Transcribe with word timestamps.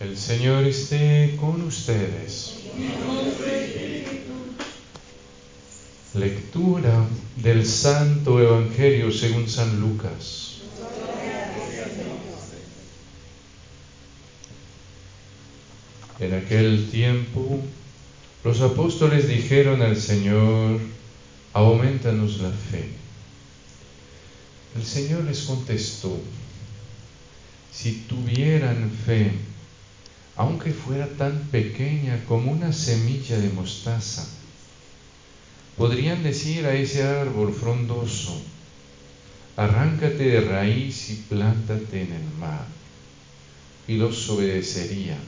El 0.00 0.16
Señor 0.16 0.64
esté 0.64 1.36
con 1.38 1.60
ustedes. 1.60 2.54
Lectura 6.14 7.06
del 7.36 7.66
Santo 7.66 8.40
Evangelio 8.40 9.12
según 9.12 9.46
San 9.46 9.78
Lucas. 9.78 10.62
En 16.18 16.32
aquel 16.32 16.88
tiempo 16.90 17.60
los 18.42 18.62
apóstoles 18.62 19.28
dijeron 19.28 19.82
al 19.82 20.00
Señor, 20.00 20.80
aumentanos 21.52 22.40
la 22.40 22.50
fe. 22.50 22.88
El 24.76 24.82
Señor 24.82 25.24
les 25.24 25.42
contestó, 25.42 26.18
si 27.70 28.06
tuvieran 28.08 28.90
fe, 29.04 29.32
aunque 30.40 30.72
fuera 30.72 31.06
tan 31.06 31.38
pequeña 31.52 32.24
como 32.26 32.50
una 32.50 32.72
semilla 32.72 33.36
de 33.36 33.50
mostaza, 33.50 34.26
podrían 35.76 36.22
decir 36.22 36.64
a 36.64 36.72
ese 36.72 37.02
árbol 37.02 37.52
frondoso, 37.52 38.40
arráncate 39.58 40.24
de 40.24 40.40
raíz 40.40 41.10
y 41.10 41.14
plántate 41.28 42.04
en 42.04 42.12
el 42.14 42.30
mar, 42.40 42.64
y 43.86 43.96
los 43.96 44.30
obedecería. 44.30 45.18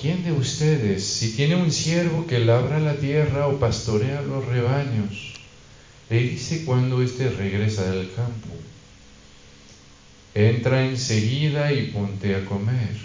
¿Quién 0.00 0.24
de 0.24 0.32
ustedes, 0.32 1.06
si 1.06 1.34
tiene 1.36 1.54
un 1.54 1.70
siervo 1.70 2.26
que 2.26 2.40
labra 2.40 2.80
la 2.80 2.96
tierra 2.96 3.46
o 3.46 3.60
pastorea 3.60 4.20
los 4.20 4.44
rebaños, 4.46 5.34
le 6.10 6.18
dice 6.18 6.64
cuando 6.64 7.02
éste 7.02 7.30
regresa 7.30 7.88
del 7.88 8.12
campo? 8.12 8.48
Entra 10.34 10.86
enseguida 10.86 11.72
y 11.72 11.88
ponte 11.88 12.34
a 12.34 12.44
comer. 12.44 12.96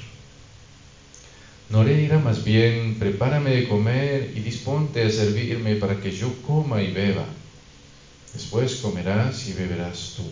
No 1.70 1.84
le 1.84 1.98
dirá 1.98 2.18
más 2.20 2.46
bien, 2.46 2.96
prepárame 2.98 3.52
de 3.52 3.68
comer 3.68 4.32
y 4.34 4.40
disponte 4.40 5.04
a 5.04 5.10
servirme 5.10 5.76
para 5.76 6.00
que 6.00 6.12
yo 6.12 6.34
coma 6.44 6.82
y 6.82 6.92
beba. 6.94 7.26
Después 8.34 8.76
comerás 8.78 9.48
y 9.48 9.54
beberás 9.54 10.14
tú. 10.16 10.24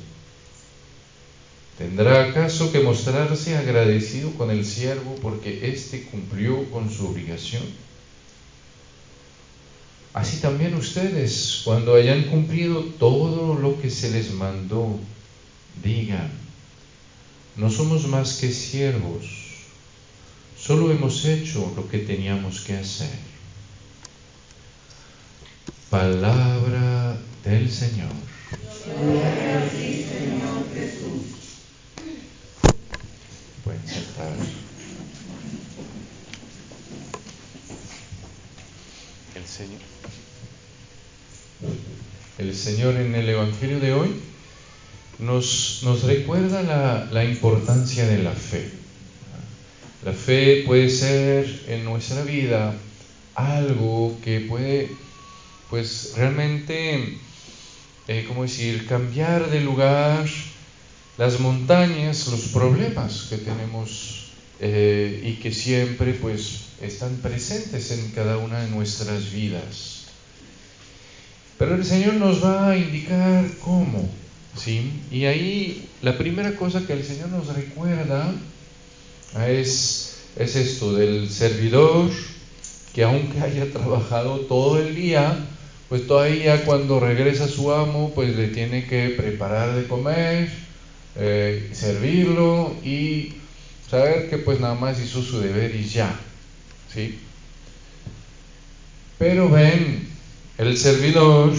¿Tendrá 1.77 2.29
acaso 2.29 2.71
que 2.71 2.79
mostrarse 2.79 3.57
agradecido 3.57 4.31
con 4.31 4.49
el 4.49 4.65
siervo 4.65 5.15
porque 5.21 5.69
éste 5.69 6.03
cumplió 6.03 6.69
con 6.71 6.89
su 6.89 7.07
obligación? 7.07 7.63
Así 10.13 10.37
también 10.37 10.73
ustedes, 10.75 11.61
cuando 11.65 11.95
hayan 11.95 12.23
cumplido 12.23 12.81
todo 12.97 13.55
lo 13.55 13.81
que 13.81 13.89
se 13.89 14.11
les 14.11 14.31
mandó, 14.31 14.97
digan, 15.83 16.44
no 17.57 17.69
somos 17.69 18.07
más 18.07 18.33
que 18.33 18.51
siervos, 18.51 19.25
solo 20.59 20.91
hemos 20.91 21.23
hecho 21.25 21.71
lo 21.75 21.87
que 21.89 21.99
teníamos 21.99 22.61
que 22.61 22.73
hacer. 22.75 23.17
Palabra 25.89 27.17
del 27.43 27.71
Señor. 27.71 28.09
Señor 28.83 29.69
Jesús. 30.73 31.21
Pueden 33.63 33.87
sentar. 33.87 34.33
El 39.35 39.45
Señor. 39.45 39.81
El 42.37 42.55
Señor 42.55 42.95
en 42.97 43.15
el 43.15 43.29
Evangelio 43.29 43.79
de 43.79 43.93
hoy 43.93 44.21
nos, 45.19 46.03
recuerda 46.03 46.61
la, 46.63 47.07
la, 47.11 47.23
importancia 47.23 48.05
de 48.05 48.23
la 48.23 48.31
fe. 48.31 48.69
La 50.03 50.13
fe 50.13 50.63
puede 50.65 50.89
ser 50.89 51.63
en 51.67 51.83
nuestra 51.85 52.23
vida 52.23 52.75
algo 53.33 54.17
que 54.23 54.41
puede, 54.41 54.89
pues 55.69 56.13
realmente, 56.15 57.17
eh, 58.07 58.25
¿cómo 58.27 58.43
decir?, 58.43 58.85
cambiar 58.87 59.49
de 59.49 59.61
lugar 59.61 60.25
las 61.17 61.39
montañas, 61.39 62.27
los 62.27 62.41
problemas 62.49 63.27
que 63.29 63.37
tenemos 63.37 64.31
eh, 64.59 65.21
y 65.23 65.33
que 65.41 65.53
siempre, 65.53 66.13
pues, 66.13 66.65
están 66.81 67.15
presentes 67.17 67.91
en 67.91 68.11
cada 68.11 68.37
una 68.37 68.61
de 68.61 68.69
nuestras 68.69 69.31
vidas. 69.31 70.05
Pero 71.57 71.75
el 71.75 71.85
Señor 71.85 72.15
nos 72.15 72.43
va 72.43 72.71
a 72.71 72.77
indicar 72.77 73.45
cómo. 73.61 74.09
¿Sí? 74.57 74.91
Y 75.11 75.25
ahí 75.25 75.89
la 76.01 76.17
primera 76.17 76.55
cosa 76.55 76.85
que 76.85 76.93
el 76.93 77.03
Señor 77.03 77.29
nos 77.29 77.47
recuerda 77.47 78.33
es, 79.47 80.23
es 80.37 80.55
esto 80.55 80.93
del 80.93 81.29
servidor 81.29 82.09
que 82.93 83.03
aunque 83.03 83.41
haya 83.41 83.69
trabajado 83.73 84.39
todo 84.41 84.79
el 84.79 84.95
día, 84.95 85.37
pues 85.89 86.07
todavía 86.07 86.63
cuando 86.65 86.99
regresa 86.99 87.47
su 87.47 87.71
amo, 87.71 88.11
pues 88.15 88.35
le 88.35 88.47
tiene 88.47 88.85
que 88.85 89.09
preparar 89.09 89.75
de 89.75 89.87
comer, 89.87 90.49
eh, 91.17 91.69
servirlo 91.73 92.73
y 92.83 93.33
saber 93.89 94.29
que 94.29 94.37
pues 94.37 94.59
nada 94.59 94.75
más 94.75 94.99
hizo 94.99 95.21
su 95.21 95.39
deber 95.39 95.75
y 95.75 95.85
ya, 95.85 96.17
¿sí? 96.93 97.19
Pero 99.17 99.49
ven, 99.49 100.07
el 100.57 100.77
servidor 100.77 101.53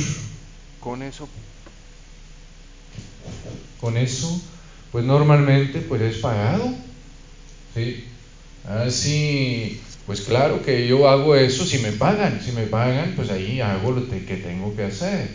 con 0.81 1.03
eso 1.03 1.29
con 3.81 3.97
eso, 3.97 4.41
pues 4.93 5.05
normalmente 5.05 5.81
pues 5.81 6.03
es 6.03 6.17
pagado. 6.19 6.73
¿sí? 7.75 8.05
Así, 8.69 9.81
pues 10.07 10.23
claro 10.23 10.63
que 10.63 10.87
yo 10.87 11.09
hago 11.09 11.37
eso 11.37 11.65
si 11.65 11.79
me 11.79 11.93
pagan. 11.93 12.41
Si 12.45 12.53
me 12.53 12.63
pagan, 12.65 13.13
pues 13.17 13.31
ahí 13.31 13.61
hago 13.61 13.93
lo 13.93 14.09
que 14.09 14.37
tengo 14.37 14.75
que 14.75 14.85
hacer. 14.85 15.29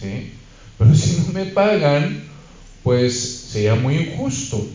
¿sí? 0.00 0.32
Pero 0.78 0.94
si 0.94 1.16
no 1.18 1.32
me 1.32 1.46
pagan, 1.46 2.24
pues 2.82 3.48
sería 3.52 3.74
muy 3.74 3.96
injusto. 3.96 4.66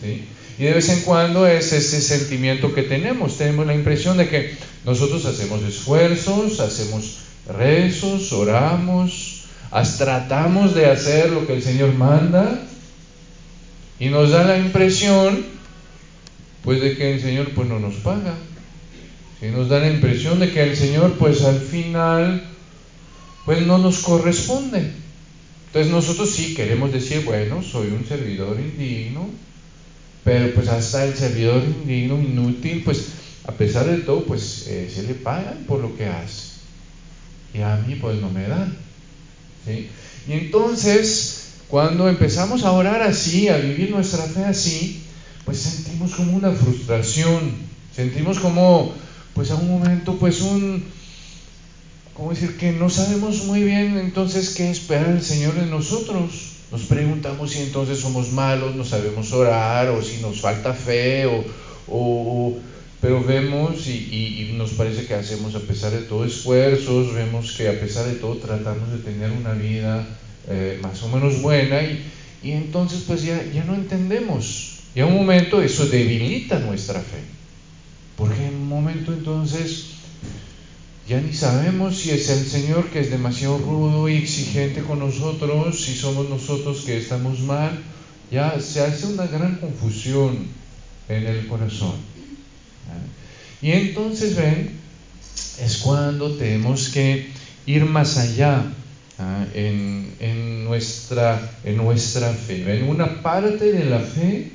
¿sí? 0.00 0.24
Y 0.58 0.64
de 0.64 0.74
vez 0.74 0.88
en 0.90 1.00
cuando 1.00 1.46
es 1.46 1.72
ese 1.72 2.00
sentimiento 2.00 2.74
que 2.74 2.82
tenemos. 2.82 3.38
Tenemos 3.38 3.66
la 3.66 3.74
impresión 3.74 4.16
de 4.16 4.28
que 4.28 4.54
nosotros 4.84 5.24
hacemos 5.24 5.62
esfuerzos, 5.62 6.60
hacemos 6.60 7.18
rezos, 7.46 8.32
oramos, 8.32 9.41
tratamos 9.96 10.74
de 10.74 10.86
hacer 10.86 11.30
lo 11.30 11.46
que 11.46 11.54
el 11.54 11.62
Señor 11.62 11.94
manda 11.94 12.60
y 13.98 14.08
nos 14.08 14.30
da 14.30 14.44
la 14.44 14.58
impresión 14.58 15.44
pues 16.62 16.80
de 16.80 16.96
que 16.96 17.14
el 17.14 17.20
Señor 17.20 17.50
pues 17.54 17.68
no 17.68 17.80
nos 17.80 17.94
paga. 17.96 18.34
Y 19.40 19.46
nos 19.46 19.68
da 19.68 19.80
la 19.80 19.90
impresión 19.90 20.38
de 20.38 20.50
que 20.52 20.62
el 20.62 20.76
Señor 20.76 21.14
pues 21.18 21.42
al 21.42 21.58
final 21.58 22.44
pues 23.44 23.66
no 23.66 23.78
nos 23.78 23.98
corresponde. 24.00 24.92
Entonces 25.66 25.90
nosotros 25.90 26.30
sí 26.30 26.54
queremos 26.54 26.92
decir, 26.92 27.24
bueno, 27.24 27.62
soy 27.62 27.88
un 27.88 28.04
servidor 28.06 28.60
indigno, 28.60 29.28
pero 30.22 30.54
pues 30.54 30.68
hasta 30.68 31.04
el 31.04 31.14
servidor 31.14 31.62
indigno, 31.64 32.20
inútil, 32.20 32.82
pues 32.84 33.06
a 33.44 33.52
pesar 33.52 33.86
de 33.86 33.98
todo, 33.98 34.24
pues 34.24 34.66
eh, 34.68 34.90
se 34.94 35.02
le 35.04 35.14
pagan 35.14 35.64
por 35.66 35.80
lo 35.80 35.96
que 35.96 36.06
hace. 36.06 36.52
Y 37.54 37.62
a 37.62 37.76
mí 37.76 37.96
pues 37.96 38.20
no 38.20 38.30
me 38.30 38.46
dan. 38.46 38.76
Y 39.66 40.32
entonces, 40.32 41.44
cuando 41.68 42.08
empezamos 42.08 42.64
a 42.64 42.72
orar 42.72 43.02
así, 43.02 43.48
a 43.48 43.56
vivir 43.56 43.90
nuestra 43.90 44.24
fe 44.24 44.44
así, 44.44 45.02
pues 45.44 45.58
sentimos 45.58 46.14
como 46.14 46.36
una 46.36 46.50
frustración, 46.52 47.52
sentimos 47.94 48.38
como, 48.38 48.94
pues 49.34 49.50
a 49.50 49.56
un 49.56 49.68
momento, 49.68 50.16
pues 50.18 50.40
un, 50.40 50.84
¿cómo 52.14 52.30
decir? 52.30 52.56
Que 52.56 52.72
no 52.72 52.90
sabemos 52.90 53.44
muy 53.44 53.62
bien 53.62 53.98
entonces 53.98 54.50
qué 54.50 54.70
espera 54.70 55.10
el 55.10 55.22
Señor 55.22 55.54
de 55.54 55.66
nosotros. 55.66 56.50
Nos 56.70 56.82
preguntamos 56.82 57.50
si 57.50 57.60
entonces 57.60 57.98
somos 57.98 58.32
malos, 58.32 58.74
no 58.74 58.84
sabemos 58.84 59.32
orar, 59.32 59.90
o 59.90 60.02
si 60.02 60.22
nos 60.22 60.40
falta 60.40 60.72
fe, 60.72 61.26
o, 61.26 61.44
o 61.86 62.56
pero 63.02 63.20
vemos 63.20 63.88
y, 63.88 64.54
nos 64.56 64.74
parece 64.74 65.06
que 65.06 65.14
hacemos 65.14 65.56
a 65.56 65.60
pesar 65.60 65.90
de 65.90 66.02
todo 66.02 66.24
esfuerzos, 66.24 67.12
vemos 67.12 67.50
que 67.52 67.68
a 67.68 67.80
pesar 67.80 68.06
de 68.06 68.14
todo 68.14 68.36
tratamos 68.36 68.92
de 68.92 68.98
tener 68.98 69.32
una 69.32 69.54
vida 69.54 70.06
eh, 70.48 70.78
más 70.80 71.02
o 71.02 71.08
menos 71.08 71.42
buena 71.42 71.82
y, 71.82 72.52
entonces 72.52 73.02
pues 73.04 73.24
ya, 73.24 73.42
ya 73.52 73.64
no 73.64 73.74
entendemos. 73.74 74.78
Y 74.94 75.00
a 75.00 75.06
un 75.06 75.16
momento 75.16 75.60
eso 75.60 75.86
debilita 75.86 76.60
nuestra 76.60 77.00
fe, 77.00 77.18
porque 78.16 78.46
en 78.46 78.54
un 78.54 78.68
momento 78.68 79.12
entonces 79.12 79.86
ya 81.08 81.20
ni 81.20 81.32
sabemos 81.32 81.98
si 81.98 82.10
es 82.10 82.28
el 82.30 82.46
Señor 82.46 82.88
que 82.90 83.00
es 83.00 83.10
demasiado 83.10 83.58
rudo 83.58 84.08
y 84.08 84.14
exigente 84.14 84.80
con 84.82 85.00
nosotros, 85.00 85.82
si 85.82 85.94
somos 85.96 86.28
nosotros 86.28 86.82
que 86.86 86.98
estamos 86.98 87.40
mal, 87.40 87.82
ya 88.30 88.60
se 88.60 88.80
hace 88.80 89.06
una 89.06 89.26
gran 89.26 89.56
confusión 89.56 90.46
en 91.08 91.26
el 91.26 91.48
corazón. 91.48 92.11
Y 93.62 93.70
entonces, 93.70 94.34
ven, 94.36 94.70
es 95.60 95.78
cuando 95.78 96.36
tenemos 96.36 96.88
que 96.88 97.28
ir 97.66 97.84
más 97.84 98.18
allá 98.18 98.64
¿ah? 99.18 99.46
en, 99.54 100.64
nuestra, 100.64 101.58
en 101.64 101.76
nuestra 101.76 102.32
fe. 102.32 102.64
Ven, 102.64 102.88
una 102.88 103.22
parte 103.22 103.72
de 103.72 103.84
la 103.84 104.00
fe 104.00 104.50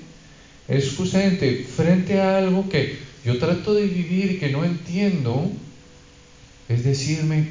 es 0.68 0.96
justamente 0.96 1.64
frente 1.64 2.20
a 2.20 2.40
algo 2.40 2.68
que 2.68 2.98
yo 3.24 3.38
trato 3.40 3.74
de 3.74 3.86
vivir 3.86 4.32
y 4.34 4.38
que 4.40 4.50
no 4.50 4.66
entiendo, 4.66 5.52
es 6.68 6.84
decirme, 6.84 7.48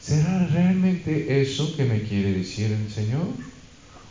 ¿será 0.00 0.46
realmente 0.48 1.40
eso 1.40 1.76
que 1.76 1.84
me 1.84 2.02
quiere 2.02 2.32
decir 2.32 2.70
el 2.70 2.92
Señor? 2.92 3.26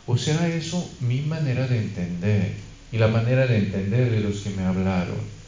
¿O 0.06 0.18
será 0.18 0.48
eso 0.48 0.90
mi 1.00 1.20
manera 1.20 1.66
de 1.66 1.78
entender 1.78 2.52
y 2.90 2.98
la 2.98 3.08
manera 3.08 3.46
de 3.46 3.58
entender 3.58 4.10
de 4.10 4.20
los 4.20 4.40
que 4.40 4.50
me 4.50 4.64
hablaron? 4.64 5.41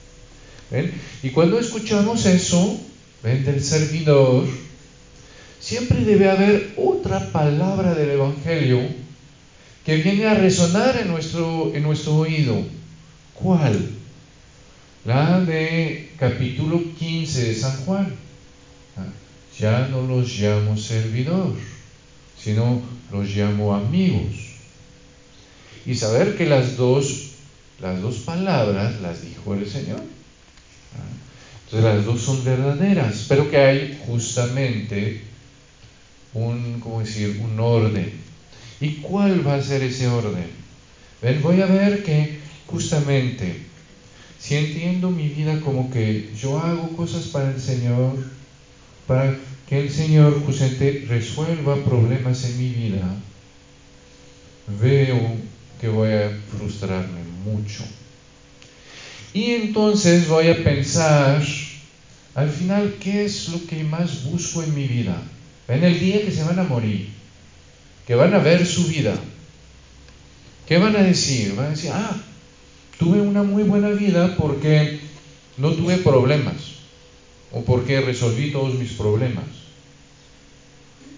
Y 1.22 1.31
cuando 1.31 1.58
escuchamos 1.58 2.26
eso, 2.26 2.81
del 3.22 3.62
servidor, 3.62 4.46
siempre 5.58 6.05
debe 6.05 6.31
haber 6.31 6.75
otra 6.76 7.32
palabra 7.32 7.94
del 7.94 8.11
Evangelio 8.11 8.81
que 9.84 9.96
viene 9.96 10.26
a 10.26 10.34
resonar 10.34 10.99
en 10.99 11.08
nuestro, 11.08 11.72
en 11.75 11.82
nuestro 11.82 12.16
oído. 12.16 12.62
¿Cuál? 13.34 13.90
La 15.05 15.40
de 15.40 16.12
capítulo 16.19 16.82
15 16.99 17.44
de 17.44 17.55
San 17.55 17.76
Juan. 17.84 18.14
Ah, 18.96 19.06
ya 19.58 19.88
no 19.88 20.06
los 20.06 20.38
llamo 20.38 20.76
servidor, 20.76 21.55
sino 22.38 22.82
los 23.10 23.28
llamo 23.28 23.75
amigos. 23.75 24.34
Y 25.87 25.94
saber 25.94 26.37
que 26.37 26.46
las 26.46 26.76
dos, 26.76 27.32
las 27.81 28.00
dos 28.00 28.17
palabras 28.19 29.00
las 29.00 29.22
dijo 29.22 29.55
el 29.55 29.69
Señor. 29.69 30.00
Entonces 31.64 31.94
las 31.94 32.05
dos 32.05 32.20
son 32.20 32.44
verdaderas, 32.44 33.26
pero 33.29 33.50
que 33.50 33.58
hay 33.58 33.99
justamente 34.06 35.23
un, 36.35 36.81
¿cómo 36.81 37.00
decir?, 37.00 37.41
un 37.43 37.58
orden. 37.58 38.12
¿Y 38.81 38.96
cuál 38.96 39.46
va 39.46 39.55
a 39.55 39.62
ser 39.62 39.82
ese 39.82 40.08
orden? 40.08 40.49
Ven, 41.23 41.43
voy 41.43 41.61
a 41.61 41.67
ver 41.67 42.02
que 42.02 42.38
justamente, 42.67 43.62
si 44.38 44.56
entiendo 44.56 45.11
mi 45.11 45.29
vida 45.29 45.61
como 45.61 45.91
que 45.91 46.31
yo 46.38 46.58
hago 46.58 46.94
cosas 46.96 47.25
para 47.29 47.50
el 47.50 47.61
Señor, 47.61 48.17
para 49.06 49.35
que 49.69 49.81
el 49.81 49.91
Señor 49.91 50.44
justamente 50.44 51.06
resuelva 51.08 51.82
problemas 51.85 52.44
en 52.44 52.58
mi 52.58 52.69
vida, 52.69 53.17
veo 54.81 55.37
que 55.81 55.88
voy 55.88 56.11
a 56.11 56.31
frustrarme 56.50 57.20
mucho. 57.44 57.85
Y 59.34 59.50
entonces 59.50 60.28
voy 60.28 60.46
a 60.46 60.62
pensar, 60.62 61.42
al 62.36 62.48
final, 62.48 62.94
¿qué 63.00 63.25
es 63.25 63.48
lo 63.48 63.66
que 63.66 63.82
más 63.82 64.22
busco 64.26 64.62
en 64.62 64.72
mi 64.76 64.86
vida? 64.86 65.20
En 65.66 65.82
el 65.82 65.98
día 65.98 66.25
que 66.25 66.31
se 66.31 66.44
van 66.44 66.60
a 66.60 66.62
morir, 66.62 67.08
que 68.06 68.14
van 68.14 68.32
a 68.32 68.38
ver 68.38 68.64
su 68.64 68.86
vida, 68.86 69.12
¿qué 70.69 70.78
van 70.78 70.94
a 70.94 71.02
decir? 71.02 71.56
Van 71.56 71.66
a 71.66 71.70
decir, 71.70 71.90
ah, 71.92 72.16
tuve 72.96 73.20
una 73.20 73.42
muy 73.42 73.64
buena 73.64 73.88
vida 73.88 74.36
porque 74.36 75.00
no 75.58 75.72
tuve 75.72 75.96
problemas 75.96 76.54
o 77.50 77.62
porque 77.62 78.02
resolví 78.02 78.52
todos 78.52 78.75
mis 78.75 78.92
problemas. 78.92 79.46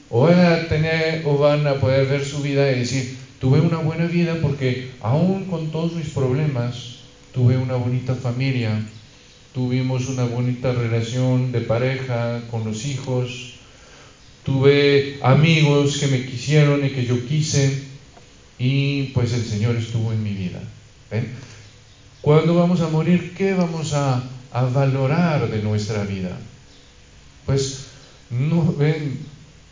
O 0.09 0.23
van 0.23 0.41
a 0.41 0.69
tener 0.69 1.23
o 1.27 1.37
van 1.37 1.67
a 1.67 1.75
poder 1.75 2.07
ver 2.07 2.25
su 2.25 2.41
vida 2.41 2.73
y 2.73 2.79
decir, 2.79 3.15
tuve 3.41 3.61
una 3.61 3.77
buena 3.77 4.07
vida 4.07 4.39
porque 4.41 4.91
aún 5.03 5.45
con 5.45 5.71
todos 5.71 5.93
mis 5.93 6.09
problemas 6.09 6.96
tuve 7.37 7.59
una 7.59 7.77
bonita 7.77 8.15
familia, 8.15 8.83
tuvimos 9.53 10.09
una 10.09 10.25
bonita 10.25 10.73
relación 10.73 11.53
de 11.53 11.61
pareja 11.61 12.41
con 12.51 12.65
los 12.65 12.87
hijos, 12.87 13.57
tuve 14.43 15.19
amigos 15.23 15.99
que 15.99 16.07
me 16.07 16.25
quisieron 16.25 16.83
y 16.83 16.89
que 16.89 17.05
yo 17.05 17.27
quise 17.27 17.83
y 18.59 19.09
pues 19.09 19.35
el 19.35 19.45
Señor 19.45 19.77
estuvo 19.77 20.15
en 20.15 20.23
mi 20.23 20.33
vida. 20.33 20.63
¿Ven? 21.11 21.31
Cuando 22.23 22.55
vamos 22.55 22.81
a 22.81 22.89
morir, 22.89 23.35
¿qué 23.37 23.53
vamos 23.53 23.93
a, 23.93 24.23
valorar 24.73 25.51
de 25.51 25.63
nuestra 25.63 26.05
vida? 26.05 26.39
Pues 27.45 27.89
no 28.31 28.75
ven, 28.79 29.19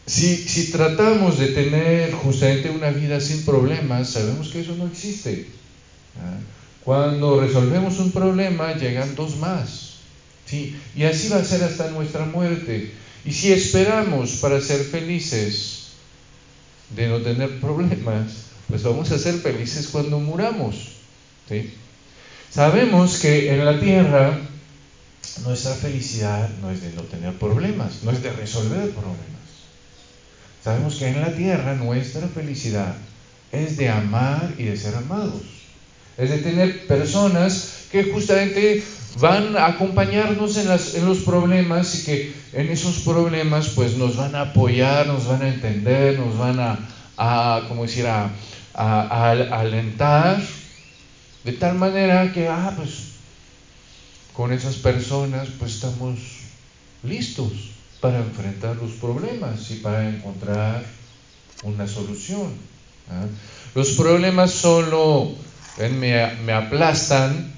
si, 0.05 0.37
si 0.37 0.71
tratamos 0.71 1.39
de 1.39 1.47
tener 1.47 2.13
justamente 2.13 2.69
una 2.69 2.91
vida 2.91 3.21
sin 3.21 3.43
problemas, 3.47 4.11
sabemos 4.11 4.51
que 4.51 4.61
eso 4.61 4.77
no 4.77 4.87
existe. 4.87 5.47
¿ah? 6.21 6.39
Cuando 6.85 7.41
resolvemos 7.41 7.99
un 7.99 8.13
problema, 8.13 8.75
llegan 8.75 9.15
dos 9.15 9.37
más. 9.37 9.95
¿sí? 10.47 10.77
Y 10.95 11.05
así 11.05 11.29
va 11.29 11.39
a 11.39 11.45
ser 11.45 11.63
hasta 11.65 11.91
nuestra 11.91 12.27
muerte. 12.27 12.93
Y 13.25 13.33
si 13.33 13.53
esperamos 13.53 14.33
para 14.37 14.61
ser 14.61 14.85
felices 14.85 15.85
de 16.95 17.09
no 17.09 17.21
tener 17.23 17.59
problemas, 17.61 18.45
pues 18.69 18.83
vamos 18.83 19.11
a 19.13 19.19
ser 19.19 19.35
felices 19.37 19.89
cuando 19.89 20.19
muramos. 20.21 20.93
Sabemos 22.51 23.19
que 23.19 23.53
en 23.53 23.65
la 23.65 23.81
tierra 23.81 24.39
nuestra 25.45 25.75
felicidad 25.75 26.49
no 26.61 26.71
es 26.71 26.83
de 26.83 26.93
no 26.93 27.03
tener 27.03 27.35
problemas, 27.35 28.03
no 28.03 28.11
es 28.11 28.23
de 28.23 28.33
resolver 28.33 28.91
problemas. 28.91 29.25
Sabemos 30.63 30.97
que 30.97 31.09
en 31.09 31.21
la 31.21 31.35
tierra 31.35 31.75
nuestra 31.75 32.29
felicidad 32.29 32.95
es 33.53 33.77
de 33.77 33.89
amar 33.89 34.55
y 34.59 34.65
de 34.65 34.77
ser 34.77 34.95
amados. 34.95 35.64
Es 36.17 36.31
de 36.31 36.39
tener 36.39 36.87
personas 36.87 37.87
que 37.91 38.05
justamente 38.05 38.83
van 39.19 39.57
a 39.57 39.67
acompañarnos 39.67 40.57
en, 40.57 40.69
los 41.07 41.19
problemas 41.19 41.95
y 41.95 42.05
que 42.05 42.35
en 42.53 42.69
esos 42.69 43.01
problemas 43.01 43.69
pues 43.69 43.97
nos 43.97 44.17
van 44.17 44.35
a 44.35 44.43
apoyar, 44.43 45.07
nos 45.07 45.27
van 45.27 45.43
a 45.43 45.49
entender, 45.49 46.19
nos 46.19 46.37
van 46.37 46.59
a, 46.59 46.79
a 47.17 47.63
decir?, 47.81 48.07
a, 48.07 48.31
a, 48.75 49.31
alentar, 49.61 50.43
de 51.45 51.53
tal 51.53 51.77
manera 51.77 52.33
que, 52.33 52.49
ah, 52.49 52.73
pues 52.77 53.15
con 54.33 54.53
esas 54.53 54.75
personas 54.77 55.49
pues 55.59 55.77
estamos 55.77 56.19
listos 57.05 57.71
para 58.01 58.19
enfrentar 58.19 58.77
los 58.77 58.93
problemas 58.93 59.71
y 59.71 59.77
para 59.77 60.09
encontrar 60.09 60.85
una 61.63 61.87
solución. 61.87 62.53
¿ah? 63.11 63.27
Los 63.75 63.91
problemas 63.91 64.51
solo 64.51 65.33
me, 65.79 66.35
me 66.45 66.53
aplastan 66.53 67.53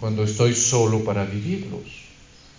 cuando 0.00 0.24
estoy 0.24 0.54
solo 0.54 1.04
para 1.04 1.24
vivirlos, 1.24 2.02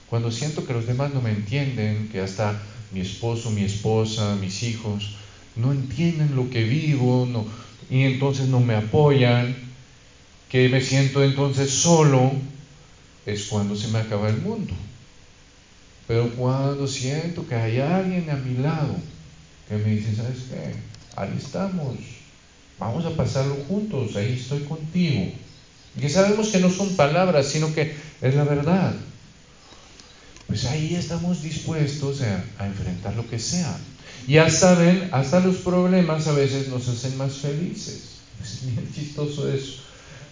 cuando 0.10 0.32
siento 0.32 0.66
que 0.66 0.74
los 0.74 0.86
demás 0.86 1.14
no 1.14 1.22
me 1.22 1.32
entienden, 1.32 2.10
que 2.10 2.22
hasta 2.22 2.62
mi 2.92 3.02
esposo, 3.02 3.52
mi 3.52 3.64
esposa, 3.64 4.36
mis 4.40 4.64
hijos 4.64 5.16
no 5.56 5.72
entienden 5.72 6.36
lo 6.36 6.50
que 6.50 6.64
vivo 6.64 7.28
y 7.90 8.04
entonces 8.04 8.48
no 8.48 8.60
me 8.60 8.76
apoyan, 8.76 9.56
que 10.50 10.70
me 10.70 10.82
siento 10.82 11.24
entonces 11.24 11.70
solo, 11.70 12.32
es 13.26 13.46
cuando 13.48 13.76
se 13.76 13.88
me 13.90 14.00
acaba 14.00 14.30
el 14.30 14.38
mundo. 14.38 14.74
Pero 16.08 16.30
cuando 16.32 16.88
siento 16.88 17.48
que 17.48 17.56
hay 17.56 17.80
alguien 17.80 18.30
a 18.30 18.36
mi 18.36 18.56
lado 18.62 18.96
que 19.68 19.78
me 19.78 19.96
dice, 19.96 20.16
¿sabes 20.16 20.46
qué? 20.50 20.76
Ahí 21.16 21.34
estamos, 21.38 21.96
vamos 22.80 23.06
a 23.06 23.12
pasarlo 23.12 23.56
juntos, 23.68 24.16
ahí 24.16 24.34
estoy 24.34 24.62
contigo 24.62 25.32
que 26.00 26.10
sabemos 26.10 26.50
que 26.50 26.60
no 26.60 26.70
son 26.70 26.96
palabras, 26.96 27.48
sino 27.48 27.74
que 27.74 27.96
es 28.22 28.36
la 28.36 28.44
verdad. 28.44 28.94
Pues 30.48 30.66
ahí 30.66 30.96
estamos 30.96 31.42
dispuestos 31.42 32.22
a, 32.22 32.66
enfrentar 32.66 33.16
lo 33.16 33.28
que 33.30 33.40
sea. 33.40 33.78
Ya 34.28 34.50
saben, 34.50 35.10
hasta 35.12 35.40
los 35.40 35.58
problemas 35.58 36.28
a 36.28 36.34
veces 36.34 36.68
nos 36.70 36.88
hacen 36.88 37.18
más 37.18 37.34
felices. 37.34 38.10
Es 38.44 38.66
bien 38.66 38.92
chistoso 38.94 39.52
eso. 39.52 39.84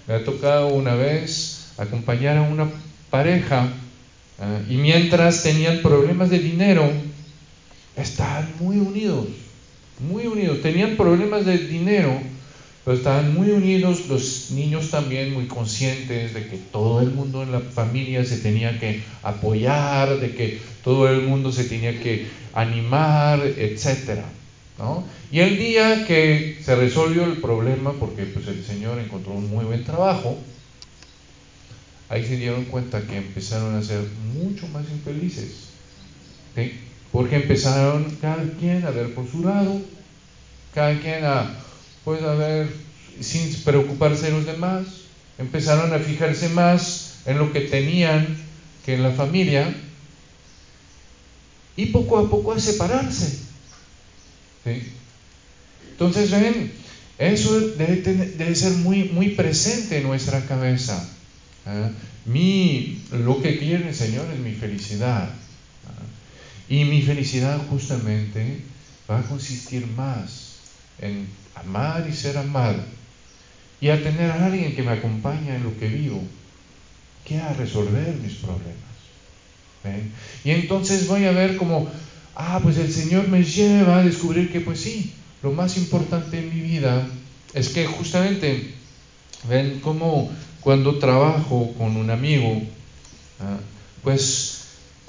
Me 0.08 0.16
ha 0.16 0.26
tocado 0.26 0.68
una 0.68 0.96
vez 0.96 1.68
acompañar 1.78 2.38
a 2.38 2.42
una 2.42 2.70
pareja 3.10 3.72
ah, 4.40 4.60
y 4.68 4.76
mientras 4.76 5.44
tenían 5.44 5.82
problemas 5.82 6.30
de 6.30 6.40
dinero, 6.40 6.92
estaban 7.96 8.52
muy 8.60 8.78
unidos, 8.78 9.28
muy 10.02 10.28
unidos. 10.28 10.62
Tenían 10.62 10.98
problemas 10.98 11.46
de 11.46 11.58
dinero, 11.58 12.20
pero 12.84 12.98
estaban 12.98 13.34
muy 13.34 13.52
unidos, 13.52 14.08
los 14.08 14.52
niños 14.52 14.90
también 14.90 15.34
muy 15.34 15.46
conscientes 15.46 16.34
de 16.34 16.48
que 16.48 16.58
todo 16.58 17.02
el 17.02 17.12
mundo 17.12 17.44
en 17.44 17.52
la 17.52 17.60
familia 17.60 18.26
se 18.26 18.38
tenía 18.38 18.80
que 18.80 19.02
apoyar, 19.24 20.20
de 20.20 20.34
que 20.34 20.60
todo 20.84 21.08
el 21.08 21.22
mundo 21.22 21.52
se 21.52 21.66
tenía 21.66 22.00
que 22.00 22.28
animar, 22.54 23.40
etc. 23.46 24.22
¿no? 24.80 25.04
Y 25.32 25.40
el 25.40 25.58
día 25.58 26.06
que 26.08 26.58
se 26.64 26.76
resolvió 26.76 27.24
el 27.24 27.38
problema, 27.38 27.94
porque 27.94 28.24
pues, 28.24 28.48
el 28.48 28.64
Señor 28.64 29.00
encontró 29.00 29.34
un 29.34 29.50
muy 29.50 29.64
buen 29.64 29.84
trabajo, 29.84 30.38
ahí 32.10 32.26
se 32.26 32.38
dieron 32.38 32.66
cuenta 32.66 33.02
que 33.02 33.18
empezaron 33.18 33.76
a 33.76 33.84
ser 33.84 34.02
mucho 34.34 34.68
más 34.70 34.84
infelices. 34.90 35.70
Porque 37.12 37.38
empezaron 37.38 38.18
cada 38.22 38.44
quien 38.60 38.86
a 38.86 38.92
ver 38.92 39.14
por 39.14 39.30
su 39.30 39.44
lado, 39.44 39.82
cada 40.74 40.98
quien 41.00 41.26
a 41.26 41.58
pues 42.04 42.24
a 42.24 42.34
ver, 42.34 42.74
sin 43.20 43.54
preocuparse 43.64 44.28
de 44.28 44.32
los 44.32 44.46
demás, 44.46 44.88
empezaron 45.38 45.94
a 45.94 46.00
fijarse 46.00 46.50
más 46.50 47.22
en 47.26 47.38
lo 47.38 47.52
que 47.54 47.62
tenían 47.62 48.38
que 48.86 48.96
en 48.96 49.04
la 49.04 49.12
familia 49.12 49.74
y 51.76 51.88
poco 51.88 52.18
a 52.18 52.30
poco 52.30 52.54
a 52.54 52.60
separarse. 52.60 53.40
Entonces 55.92 56.32
ven, 56.32 56.72
Eso 57.18 57.60
debe, 57.60 58.56
ser 58.56 58.74
muy, 58.78 59.04
muy 59.10 59.30
presente 59.30 59.98
en 59.98 60.04
nuestra 60.04 60.44
cabeza. 60.46 61.08
¿ah? 61.68 61.92
Mi, 62.26 63.04
lo 63.12 63.42
que 63.42 63.60
quiere 63.60 63.90
el 63.90 63.96
Señor 63.96 64.26
es 64.34 64.40
mi 64.40 64.54
felicidad. 64.54 65.30
¿ah? 65.88 66.04
Y 66.72 66.86
mi 66.86 67.02
felicidad 67.02 67.60
justamente 67.70 68.62
va 69.10 69.20
a 69.20 69.24
consistir 69.24 69.86
más 69.88 70.54
en 71.02 71.28
amar 71.54 72.08
y 72.10 72.14
ser 72.14 72.38
amado. 72.38 72.82
Y 73.82 73.90
a 73.90 74.02
tener 74.02 74.32
a 74.32 74.46
alguien 74.46 74.74
que 74.74 74.82
me 74.82 74.92
acompaña 74.92 75.58
en 75.58 75.64
lo 75.64 75.78
que 75.78 75.90
vivo, 75.90 76.24
que 77.26 77.42
a 77.42 77.52
resolver 77.52 78.16
mis 78.24 78.36
problemas. 78.36 78.78
Y 80.46 80.52
entonces 80.52 81.10
voy 81.10 81.26
a 81.26 81.34
ver 81.34 81.58
como, 81.58 81.90
ah, 82.36 82.62
pues 82.64 82.78
el 82.78 82.90
Señor 82.90 83.28
me 83.28 83.44
lleva 83.44 83.98
a 83.98 84.04
descubrir 84.04 84.50
que 84.50 84.62
pues 84.62 84.80
sí, 84.80 85.12
lo 85.44 85.52
más 85.52 85.76
importante 85.76 86.40
en 86.40 86.56
mi 86.56 86.62
vida 86.62 87.06
es 87.54 87.68
que 87.68 87.86
justamente, 87.86 88.76
ven 89.50 89.82
como 89.82 90.32
cuando 90.62 91.00
trabajo 91.00 91.74
con 91.78 91.98
un 91.98 92.10
amigo, 92.12 92.64
¿ah? 93.42 93.58
pues 94.04 94.51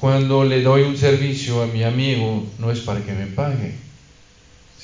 cuando 0.02 0.42
le 0.42 0.62
doy 0.62 0.82
un 0.82 0.96
servicio 0.96 1.62
a 1.62 1.68
mi 1.68 1.84
amigo 1.84 2.44
no 2.58 2.72
es 2.72 2.80
para 2.80 3.04
que 3.04 3.12
me 3.12 3.26
pague. 3.26 3.72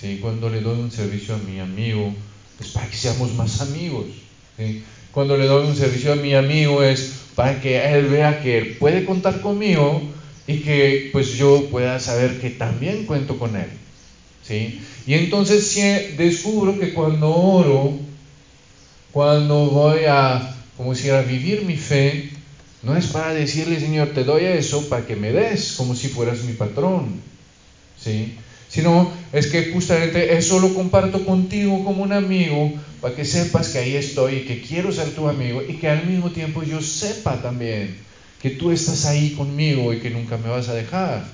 ¿sí? 0.01 0.21
Cuando 0.23 0.49
le 0.49 0.61
doy 0.61 0.79
un 0.79 0.93
servicio 0.93 1.35
a 1.35 1.39
mi 1.39 1.59
amigo 1.59 2.15
es 2.61 2.69
para 2.69 2.89
que 2.89 2.97
seamos 2.97 3.35
más 3.35 3.61
amigos. 3.61 4.07
Cuando 5.11 5.37
le 5.37 5.47
doy 5.47 5.67
un 5.67 5.75
servicio 5.75 6.13
a 6.13 6.15
mi 6.15 6.35
amigo 6.35 6.85
es 6.85 7.15
para 7.35 7.61
que 7.61 7.85
él 7.85 8.07
vea 8.07 8.41
que 8.41 8.59
él 8.59 8.77
puede 8.79 9.05
contar 9.05 9.41
conmigo 9.41 10.01
y 10.47 10.59
que 10.59 11.09
pues 11.11 11.33
yo 11.33 11.67
pueda 11.69 11.99
saber 11.99 12.41
que 12.41 12.51
también 12.51 13.05
cuento 13.05 13.41
con 13.41 13.57
él. 13.57 13.71
¿sí? 14.45 14.81
Y 15.05 15.15
entonces 15.15 15.67
si 15.67 15.81
descubro 16.17 16.79
que 16.79 16.95
cuando 16.95 17.35
oro, 17.35 17.99
cuando 19.11 19.67
voy 19.67 20.05
a, 20.05 20.55
como 20.77 20.95
si 20.95 21.11
a 21.11 21.23
vivir 21.23 21.63
mi 21.63 21.77
fe, 21.77 22.38
no 22.83 22.97
es 22.97 23.07
para 23.07 23.35
decirle, 23.35 23.81
Señor, 23.81 24.09
te 24.09 24.25
doy 24.25 24.45
eso 24.45 24.89
para 24.89 25.05
que 25.07 25.17
me 25.17 25.33
des, 25.33 25.73
como 25.73 25.95
si 25.95 26.09
fueras 26.09 26.45
mi 26.45 26.53
patrón. 26.53 27.21
¿sí? 28.01 28.37
Sino 28.69 29.11
es 29.33 29.49
que 29.49 29.73
justamente 29.73 30.37
eso 30.37 30.61
lo 30.61 30.73
comparto 30.75 31.25
contigo 31.25 31.83
como 31.85 32.03
un 32.03 32.13
amigo 32.13 32.73
para 33.01 33.15
que 33.15 33.25
sepas 33.25 33.69
que 33.69 33.79
ahí 33.79 33.97
estoy 33.97 34.37
y 34.37 34.45
que 34.45 34.61
quiero 34.61 34.93
ser 34.93 35.11
tu 35.15 35.29
amigo 35.29 35.63
y 35.67 35.75
que 35.75 35.89
al 35.89 36.07
mismo 36.07 36.31
tiempo 36.31 36.63
yo 36.63 36.81
sepa 36.81 37.41
también 37.41 37.97
que 38.43 38.51
tú 38.51 38.71
estás 38.71 39.07
ahí 39.07 39.31
conmigo 39.31 39.93
y 39.93 39.99
que 39.99 40.11
nunca 40.11 40.37
me 40.37 40.49
vas 40.49 40.69
a 40.69 40.75
dejar. 40.75 41.25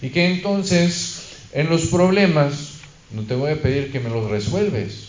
Y 0.00 0.08
que 0.10 0.26
entonces 0.26 1.16
en 1.52 1.68
los 1.68 1.86
problemas 1.86 2.74
no 3.10 3.22
te 3.22 3.34
voy 3.34 3.52
a 3.52 3.60
pedir 3.60 3.92
que 3.92 4.00
me 4.00 4.10
los 4.10 4.30
resuelves, 4.30 5.08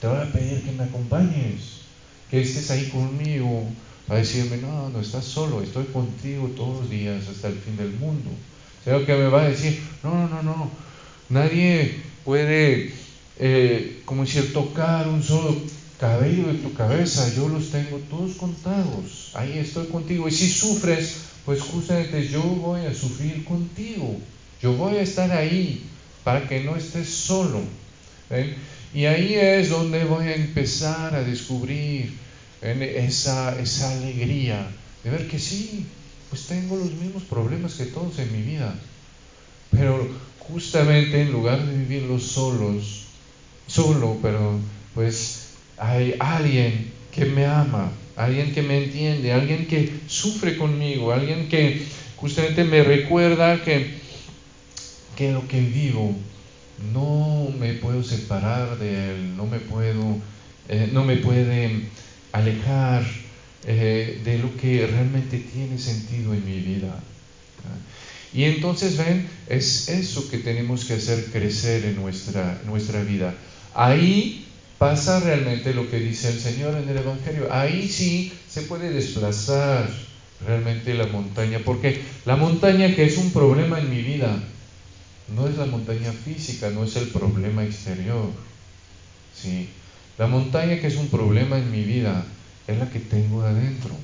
te 0.00 0.08
voy 0.08 0.18
a 0.18 0.32
pedir 0.32 0.62
que 0.62 0.72
me 0.72 0.84
acompañes, 0.84 1.82
que 2.30 2.40
estés 2.40 2.70
ahí 2.70 2.88
conmigo 2.88 3.68
a 4.08 4.16
decirme, 4.16 4.58
no, 4.58 4.90
no 4.90 5.00
estás 5.00 5.24
solo, 5.24 5.62
estoy 5.62 5.84
contigo 5.86 6.48
todos 6.56 6.82
los 6.82 6.90
días 6.90 7.26
hasta 7.28 7.48
el 7.48 7.54
fin 7.54 7.76
del 7.76 7.92
mundo. 7.92 8.30
O 8.86 9.06
que 9.06 9.14
me 9.14 9.28
va 9.28 9.42
a 9.42 9.48
decir, 9.48 9.80
no, 10.02 10.28
no, 10.28 10.42
no, 10.42 10.56
no, 10.56 10.70
nadie 11.30 11.94
puede 12.24 12.92
eh, 13.38 14.02
como 14.04 14.24
decir, 14.24 14.52
tocar 14.52 15.08
un 15.08 15.22
solo 15.22 15.56
cabello 15.98 16.48
de 16.48 16.58
tu 16.58 16.72
cabeza, 16.74 17.32
yo 17.34 17.48
los 17.48 17.70
tengo 17.70 17.98
todos 18.10 18.34
contados, 18.34 19.30
ahí 19.34 19.58
estoy 19.58 19.86
contigo. 19.86 20.28
Y 20.28 20.32
si 20.32 20.48
sufres, 20.48 21.16
pues 21.44 21.60
justamente 21.60 22.28
yo 22.28 22.42
voy 22.42 22.84
a 22.86 22.94
sufrir 22.94 23.44
contigo, 23.44 24.18
yo 24.62 24.74
voy 24.74 24.96
a 24.96 25.02
estar 25.02 25.30
ahí 25.32 25.84
para 26.22 26.46
que 26.46 26.62
no 26.62 26.76
estés 26.76 27.08
solo. 27.08 27.60
Y 28.94 29.06
ahí 29.06 29.34
es 29.34 29.70
donde 29.70 30.04
voy 30.04 30.26
a 30.26 30.34
empezar 30.34 31.14
a 31.14 31.22
descubrir 31.22 32.12
esa, 32.64 33.60
esa 33.60 33.92
alegría 33.92 34.66
de 35.02 35.10
ver 35.10 35.28
que 35.28 35.38
sí, 35.38 35.86
pues 36.30 36.46
tengo 36.46 36.76
los 36.76 36.92
mismos 36.92 37.24
problemas 37.24 37.74
que 37.74 37.84
todos 37.86 38.18
en 38.18 38.32
mi 38.32 38.42
vida, 38.42 38.74
pero 39.70 40.08
justamente 40.38 41.20
en 41.20 41.32
lugar 41.32 41.64
de 41.64 41.76
vivirlos 41.78 42.22
solos, 42.22 43.04
solo, 43.66 44.18
pero 44.22 44.58
pues 44.94 45.40
hay 45.76 46.14
alguien 46.18 46.90
que 47.12 47.26
me 47.26 47.44
ama, 47.44 47.92
alguien 48.16 48.52
que 48.52 48.62
me 48.62 48.84
entiende, 48.84 49.32
alguien 49.32 49.66
que 49.66 49.92
sufre 50.06 50.56
conmigo, 50.56 51.12
alguien 51.12 51.48
que 51.48 51.82
justamente 52.16 52.64
me 52.64 52.82
recuerda 52.82 53.62
que, 53.62 53.94
que 55.16 55.32
lo 55.32 55.46
que 55.46 55.60
vivo 55.60 56.16
no 56.92 57.50
me 57.58 57.74
puedo 57.74 58.02
separar 58.02 58.78
de 58.78 59.10
él, 59.10 59.36
no 59.36 59.46
me 59.46 59.60
puedo, 59.60 60.18
eh, 60.68 60.88
no 60.92 61.04
me 61.04 61.16
puede 61.16 61.88
alejar 62.34 63.04
eh, 63.64 64.20
de 64.24 64.38
lo 64.38 64.54
que 64.56 64.86
realmente 64.86 65.38
tiene 65.38 65.78
sentido 65.78 66.34
en 66.34 66.44
mi 66.44 66.58
vida. 66.60 66.98
Y 68.34 68.44
entonces, 68.44 68.96
ven, 68.96 69.28
es 69.48 69.88
eso 69.88 70.28
que 70.28 70.38
tenemos 70.38 70.84
que 70.84 70.94
hacer 70.94 71.26
crecer 71.26 71.84
en 71.84 71.94
nuestra, 71.94 72.60
nuestra 72.66 73.02
vida. 73.04 73.32
Ahí 73.72 74.46
pasa 74.78 75.20
realmente 75.20 75.72
lo 75.72 75.88
que 75.88 76.00
dice 76.00 76.30
el 76.30 76.40
Señor 76.40 76.74
en 76.76 76.88
el 76.88 76.98
Evangelio. 76.98 77.46
Ahí 77.52 77.88
sí 77.88 78.32
se 78.48 78.62
puede 78.62 78.90
desplazar 78.90 79.88
realmente 80.44 80.92
la 80.94 81.06
montaña, 81.06 81.60
porque 81.64 82.02
la 82.26 82.34
montaña 82.34 82.94
que 82.96 83.04
es 83.04 83.16
un 83.16 83.30
problema 83.30 83.78
en 83.78 83.88
mi 83.88 84.02
vida, 84.02 84.42
no 85.36 85.46
es 85.46 85.56
la 85.56 85.66
montaña 85.66 86.12
física, 86.12 86.70
no 86.70 86.82
es 86.82 86.96
el 86.96 87.08
problema 87.08 87.64
exterior. 87.64 88.30
¿sí? 89.40 89.68
La 90.18 90.26
montaña 90.26 90.80
que 90.80 90.86
es 90.86 90.96
un 90.96 91.08
problema 91.08 91.58
en 91.58 91.70
mi 91.70 91.82
vida 91.82 92.24
es 92.66 92.78
la 92.78 92.90
que 92.90 93.00
tengo 93.00 93.42
adentro. 93.42 93.94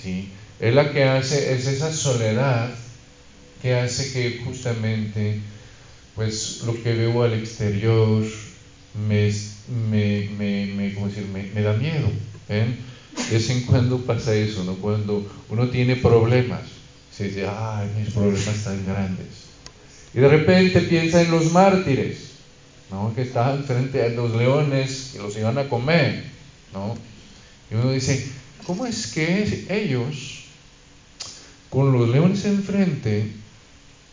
¿sí? 0.00 0.28
Es 0.60 0.74
la 0.74 0.92
que 0.92 1.04
hace, 1.04 1.54
es 1.54 1.66
esa 1.66 1.92
soledad 1.92 2.70
que 3.60 3.74
hace 3.74 4.12
que 4.12 4.42
justamente 4.44 5.40
pues 6.14 6.62
lo 6.66 6.80
que 6.82 6.94
veo 6.94 7.22
al 7.22 7.32
exterior 7.32 8.22
me, 9.08 9.32
me, 9.90 10.28
me, 10.36 10.94
me, 11.54 11.62
da 11.62 11.72
miedo. 11.74 12.08
¿eh? 12.48 12.76
De 13.16 13.34
vez 13.34 13.50
en 13.50 13.62
cuando 13.62 13.98
pasa 13.98 14.34
eso, 14.34 14.64
¿no? 14.64 14.74
Cuando 14.74 15.26
uno 15.48 15.68
tiene 15.68 15.96
problemas, 15.96 16.62
se 17.10 17.24
dice, 17.24 17.46
ay, 17.46 17.88
mis 17.98 18.12
problemas 18.12 18.64
tan 18.64 18.84
grandes. 18.86 19.26
Y 20.14 20.20
de 20.20 20.28
repente 20.28 20.80
piensa 20.82 21.22
en 21.22 21.30
los 21.30 21.52
mártires, 21.52 22.31
¿no? 22.92 23.14
Que 23.14 23.22
estaban 23.22 23.64
frente 23.64 24.02
a 24.02 24.08
los 24.10 24.36
leones 24.36 25.10
que 25.12 25.18
los 25.18 25.36
iban 25.36 25.58
a 25.58 25.68
comer, 25.68 26.24
¿no? 26.72 26.94
Y 27.70 27.74
uno 27.74 27.90
dice, 27.90 28.28
¿cómo 28.66 28.86
es 28.86 29.08
que 29.08 29.66
ellos, 29.70 30.44
con 31.70 31.92
los 31.92 32.08
leones 32.08 32.44
enfrente, 32.44 33.32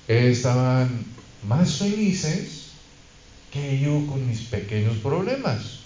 estaban 0.08 1.06
más 1.48 1.76
felices 1.76 2.60
que 3.52 3.80
yo 3.80 4.06
con 4.08 4.28
mis 4.28 4.42
pequeños 4.42 4.98
problemas. 4.98 5.80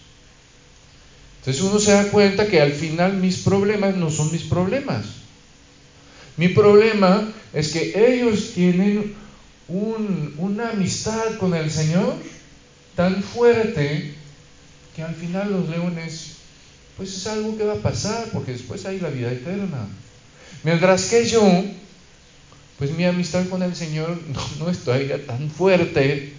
Entonces 1.40 1.62
uno 1.62 1.80
se 1.80 1.92
da 1.92 2.10
cuenta 2.10 2.48
que 2.48 2.62
al 2.62 2.72
final 2.72 3.18
mis 3.18 3.38
problemas 3.40 3.96
no 3.96 4.10
son 4.10 4.32
mis 4.32 4.44
problemas. 4.44 5.06
Mi 6.38 6.50
problema 6.50 7.32
es 7.54 7.72
que 7.72 7.94
ellos 7.96 8.52
tienen 8.54 9.14
una 9.68 10.70
amistad 10.72 11.38
con 11.38 11.54
el 11.54 11.70
Señor 11.70 12.16
tan 12.96 13.24
fuerte 13.24 14.14
que 14.96 15.02
al 15.02 15.16
final 15.16 15.52
los 15.52 15.70
leones, 15.70 16.34
pues 16.98 17.16
es 17.16 17.28
algo 17.28 17.58
que 17.58 17.66
va 17.66 17.74
a 17.74 17.82
pasar, 17.82 18.30
porque 18.32 18.52
después 18.52 18.86
hay 18.86 19.00
la 19.00 19.10
vida 19.10 19.32
eterna. 19.32 19.88
Mientras 20.64 21.06
que 21.06 21.26
yo, 21.26 21.64
pues 22.78 22.92
mi 22.92 23.06
amistad 23.06 23.48
con 23.48 23.64
el 23.64 23.76
Señor 23.76 24.20
no, 24.60 24.66
no 24.66 25.18
tan 25.20 25.50
fuerte 25.50 26.34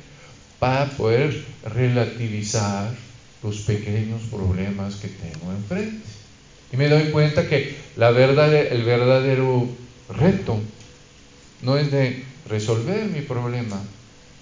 para 0.59 0.87
poder 0.91 1.45
relativizar 1.65 2.95
los 3.43 3.59
pequeños 3.61 4.23
problemas 4.31 4.97
que 4.97 5.09
tengo 5.09 5.53
enfrente. 5.53 6.07
Y 6.73 6.77
me 6.77 6.89
doy 6.89 7.11
cuenta 7.11 7.47
que 7.47 7.77
la 7.97 8.11
verdad, 8.11 8.53
el 8.55 8.83
verdadero 8.83 9.69
reto 10.09 10.59
no 11.63 11.77
es 11.77 11.91
de 11.91 12.25
resolver 12.49 13.05
mi 13.07 13.21
problema, 13.21 13.81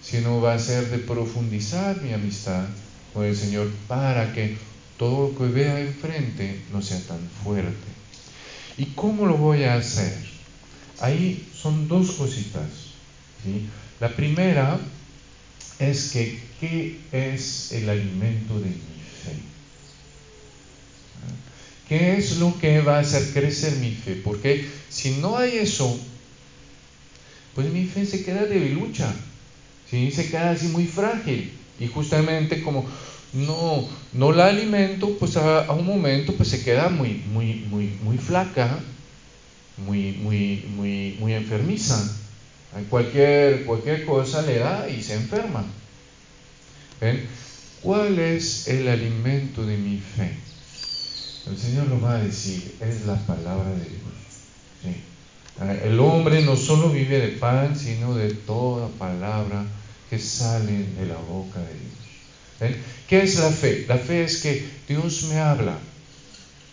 sino 0.02 0.40
va 0.40 0.54
a 0.54 0.58
ser 0.58 0.90
de 0.90 0.98
profundizar 0.98 2.00
mi 2.02 2.12
amistad 2.12 2.64
con 3.14 3.24
el 3.24 3.36
Señor 3.36 3.70
para 3.88 4.32
que 4.32 4.56
todo 4.98 5.28
lo 5.28 5.38
que 5.38 5.52
vea 5.52 5.80
enfrente 5.80 6.60
no 6.72 6.82
sea 6.82 7.00
tan 7.00 7.20
fuerte. 7.44 7.72
¿Y 8.78 8.86
cómo 8.86 9.26
lo 9.26 9.36
voy 9.36 9.64
a 9.64 9.74
hacer? 9.74 10.16
Ahí 11.00 11.48
son 11.54 11.88
dos 11.88 12.12
cositas. 12.12 12.68
La 14.00 14.14
primera 14.14 14.78
es 15.78 16.10
que 16.10 16.38
¿qué 16.60 17.00
es 17.10 17.72
el 17.72 17.88
alimento 17.88 18.58
de 18.60 18.66
mi 18.66 18.74
fe? 18.74 19.36
¿Qué 21.88 22.16
es 22.16 22.38
lo 22.38 22.58
que 22.58 22.80
va 22.80 22.98
a 22.98 23.00
hacer 23.00 23.32
crecer 23.32 23.74
mi 23.76 23.90
fe? 23.92 24.14
Porque 24.14 24.66
si 24.88 25.16
no 25.16 25.36
hay 25.36 25.58
eso, 25.58 25.98
pues 27.54 27.70
mi 27.72 27.84
fe 27.84 28.06
se 28.06 28.24
queda 28.24 28.44
debilucha, 28.44 29.12
¿sí? 29.92 30.10
se 30.10 30.30
queda 30.30 30.50
así 30.50 30.68
muy 30.68 30.86
frágil. 30.86 31.52
Y 31.78 31.86
justamente 31.86 32.62
como 32.62 32.86
no, 33.34 33.86
no 34.14 34.32
la 34.32 34.46
alimento, 34.46 35.16
pues 35.18 35.36
a, 35.36 35.70
un 35.72 35.86
momento 35.86 36.32
pues 36.34 36.48
se 36.48 36.64
queda 36.64 36.88
muy, 36.88 37.22
muy, 37.32 37.66
muy, 37.68 37.98
muy 38.02 38.16
flaca, 38.18 38.78
muy, 39.76 40.12
muy, 40.12 40.64
muy, 40.74 41.16
muy 41.20 41.34
enfermiza. 41.34 42.18
Cualquier, 42.88 43.66
cualquier 43.66 44.06
cosa 44.06 44.40
le 44.42 44.58
da 44.58 44.88
y 44.88 45.02
se 45.02 45.14
enferma. 45.14 45.64
¿Ven? 47.00 47.26
¿Cuál 47.82 48.18
es 48.18 48.68
el 48.68 48.88
alimento 48.88 49.66
de 49.66 49.76
mi 49.76 49.98
fe? 49.98 50.32
El 51.50 51.58
Señor 51.58 51.88
lo 51.88 52.00
va 52.00 52.14
a 52.14 52.22
decir, 52.22 52.76
es 52.80 53.04
la 53.04 53.16
palabra 53.26 53.70
de 53.70 53.84
Dios. 53.84 54.02
El 55.84 56.00
hombre 56.00 56.42
no 56.42 56.56
solo 56.56 56.88
vive 56.88 57.18
de 57.18 57.28
pan, 57.28 57.76
sino 57.76 58.14
de 58.14 58.32
toda 58.32 58.88
palabra 58.88 59.66
que 60.12 60.18
sale 60.18 60.84
de 61.00 61.06
la 61.06 61.16
boca 61.16 61.58
de 61.58 61.72
Dios. 61.72 62.76
¿Qué 63.08 63.22
es 63.22 63.38
la 63.38 63.50
fe? 63.50 63.86
La 63.88 63.96
fe 63.96 64.24
es 64.24 64.42
que 64.42 64.62
Dios 64.86 65.22
me 65.22 65.38
habla. 65.38 65.78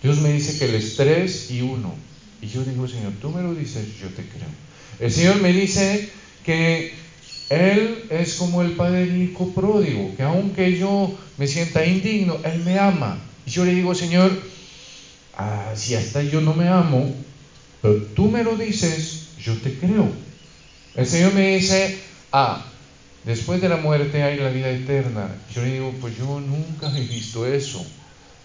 Dios 0.04 0.18
me 0.18 0.34
dice 0.34 0.60
que 0.60 0.66
el 0.66 0.76
estrés 0.76 1.50
y 1.50 1.62
uno. 1.62 1.96
Y 2.42 2.48
yo 2.48 2.66
digo, 2.66 2.86
Señor, 2.86 3.14
tú 3.22 3.30
me 3.30 3.42
lo 3.42 3.56
dices, 3.56 3.98
yo 3.98 4.10
te 4.10 4.24
creo. 4.24 4.50
El 5.00 5.10
Señor 5.10 5.38
me 5.42 5.54
dice 5.54 6.10
que 6.44 6.92
Él 7.48 8.08
es 8.10 8.34
como 8.34 8.62
el 8.62 8.74
padre 8.74 9.08
hijo 9.08 9.54
pródigo, 9.54 10.14
que 10.18 10.24
aunque 10.24 10.78
yo 10.78 11.18
me 11.38 11.48
sienta 11.48 11.86
indigno, 11.86 12.40
Él 12.44 12.62
me 12.66 12.78
ama. 12.78 13.22
Y 13.46 13.52
yo 13.52 13.64
le 13.64 13.74
digo, 13.74 13.96
Señor, 13.96 14.38
ah, 15.38 15.72
si 15.78 15.96
hasta 15.96 16.24
yo 16.24 16.42
no 16.42 16.54
me 16.54 16.68
amo, 16.68 17.16
pero 17.82 18.04
tú 18.04 18.30
me 18.30 18.44
lo 18.44 18.58
dices, 18.58 19.28
yo 19.42 19.56
te 19.60 19.76
creo. 19.76 20.12
El 20.94 21.08
Señor 21.08 21.34
me 21.34 21.56
dice, 21.56 22.00
ah, 22.34 22.66
después 23.24 23.62
de 23.62 23.70
la 23.70 23.78
muerte 23.78 24.24
hay 24.24 24.38
la 24.38 24.50
vida 24.50 24.70
eterna. 24.70 25.30
Yo 25.54 25.62
le 25.64 25.74
digo, 25.74 25.94
pues 26.02 26.18
yo 26.18 26.40
nunca 26.40 26.96
he 26.98 27.02
visto 27.02 27.46
eso. 27.46 27.86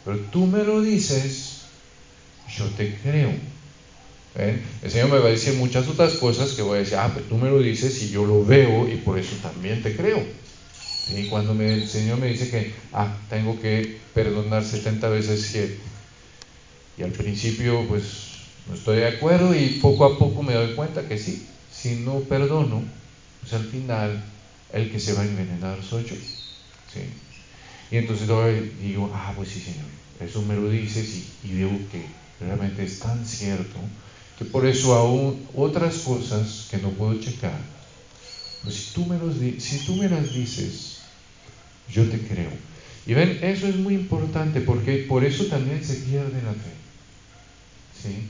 Pero 0.05 0.19
tú 0.31 0.47
me 0.47 0.65
lo 0.65 0.83
dices, 0.83 1.63
yo 2.57 2.67
te 2.77 2.95
creo. 3.03 3.33
El 4.37 4.91
Señor 4.91 5.11
me 5.11 5.19
va 5.19 5.29
a 5.29 5.31
decir 5.31 5.55
muchas 5.55 5.87
otras 5.87 6.15
cosas 6.15 6.53
que 6.53 6.63
voy 6.63 6.77
a 6.77 6.81
decir, 6.81 6.97
ah, 6.97 7.11
pues 7.13 7.29
tú 7.29 7.37
me 7.37 7.49
lo 7.49 7.61
dices 7.61 8.03
y 8.03 8.11
yo 8.11 8.25
lo 8.27 8.45
veo 8.45 8.89
y 8.89 8.97
por 8.97 9.19
eso 9.19 9.37
también 9.43 9.83
te 9.83 9.95
creo. 9.95 10.23
Y 11.15 11.27
cuando 11.27 11.53
el 11.63 11.87
Señor 11.87 12.19
me 12.19 12.29
dice 12.29 12.51
que, 12.51 12.75
ah, 12.93 13.17
tengo 13.31 13.61
que 13.61 13.99
perdonar 14.13 14.65
70 14.65 15.09
veces 15.09 15.47
7. 15.51 15.79
Y 16.99 17.03
al 17.03 17.13
principio, 17.13 17.87
pues, 17.87 18.03
no 18.69 18.75
estoy 18.75 18.97
de 18.99 19.09
acuerdo 19.09 19.55
y 19.55 19.79
poco 19.81 20.05
a 20.05 20.19
poco 20.19 20.43
me 20.43 20.55
doy 20.55 20.75
cuenta 20.75 21.07
que 21.07 21.19
sí, 21.19 21.47
si 21.73 21.97
no 21.97 22.21
perdono, 22.21 22.83
pues 23.41 23.53
al 23.53 23.65
final 23.65 24.25
el 24.75 24.91
que 24.91 24.99
se 24.99 25.13
va 25.15 25.23
a 25.23 25.27
envenenar 25.27 25.79
soy 25.83 26.05
yo. 26.05 26.17
¿sí? 26.93 27.01
Y 27.91 27.97
entonces 27.97 28.29
digo, 28.81 29.11
ah, 29.15 29.33
pues 29.37 29.51
sí, 29.51 29.61
Señor, 29.61 29.87
eso 30.21 30.43
me 30.43 30.57
lo 30.57 30.69
dices 30.69 31.27
y, 31.45 31.49
y 31.49 31.55
veo 31.55 31.71
que 31.91 32.05
realmente 32.41 32.83
es 32.83 32.99
tan 32.99 33.25
cierto 33.25 33.79
que 34.39 34.45
por 34.45 34.67
eso 34.67 34.95
aún 34.95 35.47
otras 35.55 35.99
cosas 35.99 36.67
que 36.71 36.79
no 36.79 36.91
puedo 36.91 37.21
checar, 37.21 37.57
pues 38.65 38.75
si 38.75 38.95
tú 38.95 39.07
me, 39.07 39.17
los 39.17 39.37
si 39.37 39.79
tú 39.87 39.95
me 39.95 40.09
las 40.09 40.35
dices, 40.35 40.97
yo 41.89 42.05
te 42.09 42.19
creo. 42.19 42.51
Y 43.07 43.15
ven, 43.15 43.39
eso 43.43 43.69
es 43.69 43.77
muy 43.77 43.95
importante 43.95 44.61
porque 44.61 45.07
por 45.09 45.25
eso 45.25 45.45
también 45.45 45.85
se 45.85 45.95
pierde 45.97 46.43
la 46.43 46.53
fe. 46.53 46.75
¿sí? 48.03 48.29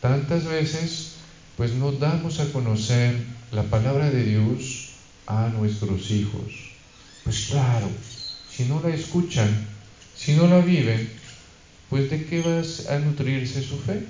Tantas 0.00 0.44
veces, 0.44 1.12
pues 1.56 1.74
no 1.74 1.92
damos 1.92 2.40
a 2.40 2.50
conocer 2.50 3.14
la 3.50 3.64
palabra 3.64 4.10
de 4.10 4.24
Dios 4.24 4.81
a 5.26 5.48
nuestros 5.48 6.10
hijos. 6.10 6.72
Pues 7.24 7.46
claro, 7.50 7.88
si 8.50 8.64
no 8.64 8.80
la 8.80 8.94
escuchan, 8.94 9.66
si 10.16 10.32
no 10.32 10.46
la 10.46 10.58
viven, 10.58 11.08
pues 11.88 12.10
de 12.10 12.24
qué 12.24 12.40
vas 12.40 12.88
a 12.88 12.98
nutrirse 12.98 13.62
su 13.62 13.78
fe? 13.78 14.04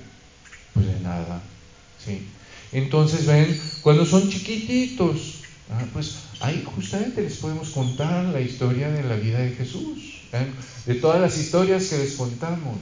Pues 0.73 0.87
de 0.87 0.99
nada. 1.01 1.41
¿sí? 2.03 2.25
Entonces, 2.71 3.25
ven, 3.25 3.59
cuando 3.81 4.05
son 4.05 4.29
chiquititos, 4.29 5.41
ah, 5.69 5.85
pues 5.93 6.15
ahí 6.39 6.63
justamente 6.65 7.21
les 7.21 7.35
podemos 7.37 7.69
contar 7.69 8.25
la 8.25 8.41
historia 8.41 8.89
de 8.89 9.03
la 9.03 9.15
vida 9.15 9.39
de 9.39 9.51
Jesús. 9.51 10.21
De 10.87 10.95
todas 10.95 11.21
las 11.21 11.37
historias 11.37 11.85
que 11.85 11.99
les 11.99 12.13
contamos, 12.13 12.77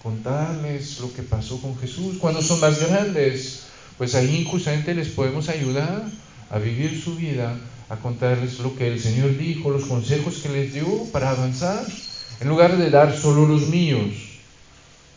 contarles 0.00 1.00
lo 1.00 1.12
que 1.12 1.22
pasó 1.22 1.60
con 1.60 1.76
Jesús. 1.78 2.18
Cuando 2.20 2.40
son 2.40 2.60
más 2.60 2.78
grandes, 2.78 3.64
pues 3.98 4.14
ahí 4.14 4.46
justamente 4.48 4.94
les 4.94 5.08
podemos 5.08 5.48
ayudar 5.48 6.08
a 6.50 6.58
vivir 6.58 7.00
su 7.02 7.16
vida, 7.16 7.58
a 7.88 7.96
contarles 7.96 8.58
lo 8.60 8.76
que 8.76 8.88
el 8.88 9.00
Señor 9.00 9.36
dijo, 9.36 9.70
los 9.70 9.84
consejos 9.84 10.38
que 10.38 10.48
les 10.48 10.72
dio 10.72 11.04
para 11.12 11.30
avanzar, 11.30 11.84
en 12.40 12.48
lugar 12.48 12.76
de 12.76 12.90
dar 12.90 13.16
solo 13.16 13.46
los 13.46 13.68
míos. 13.68 14.14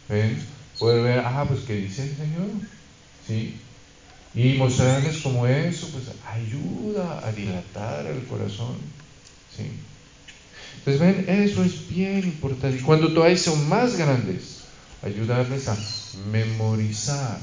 ¿Ven? 0.10 0.52
poder 0.82 1.04
ver, 1.04 1.20
ah, 1.20 1.46
pues 1.48 1.60
qué 1.62 1.76
dice 1.76 2.02
el 2.02 2.18
Señor, 2.18 2.48
¿sí? 3.28 3.56
Y 4.34 4.54
mostrarles 4.58 5.18
como 5.18 5.46
eso, 5.46 5.88
pues 5.90 6.06
ayuda 6.26 7.22
a 7.24 7.32
dilatar 7.32 8.08
el 8.08 8.24
corazón, 8.26 8.78
¿sí? 9.56 9.70
Entonces, 10.80 11.00
ven, 11.00 11.44
eso 11.44 11.64
es 11.64 11.88
bien 11.88 12.20
importante. 12.20 12.78
Y 12.78 12.82
cuando 12.82 13.14
todavía 13.14 13.38
son 13.38 13.70
más 13.70 13.96
grandes, 13.96 14.62
ayudarles 15.04 15.68
a 15.68 15.78
memorizar. 16.32 17.40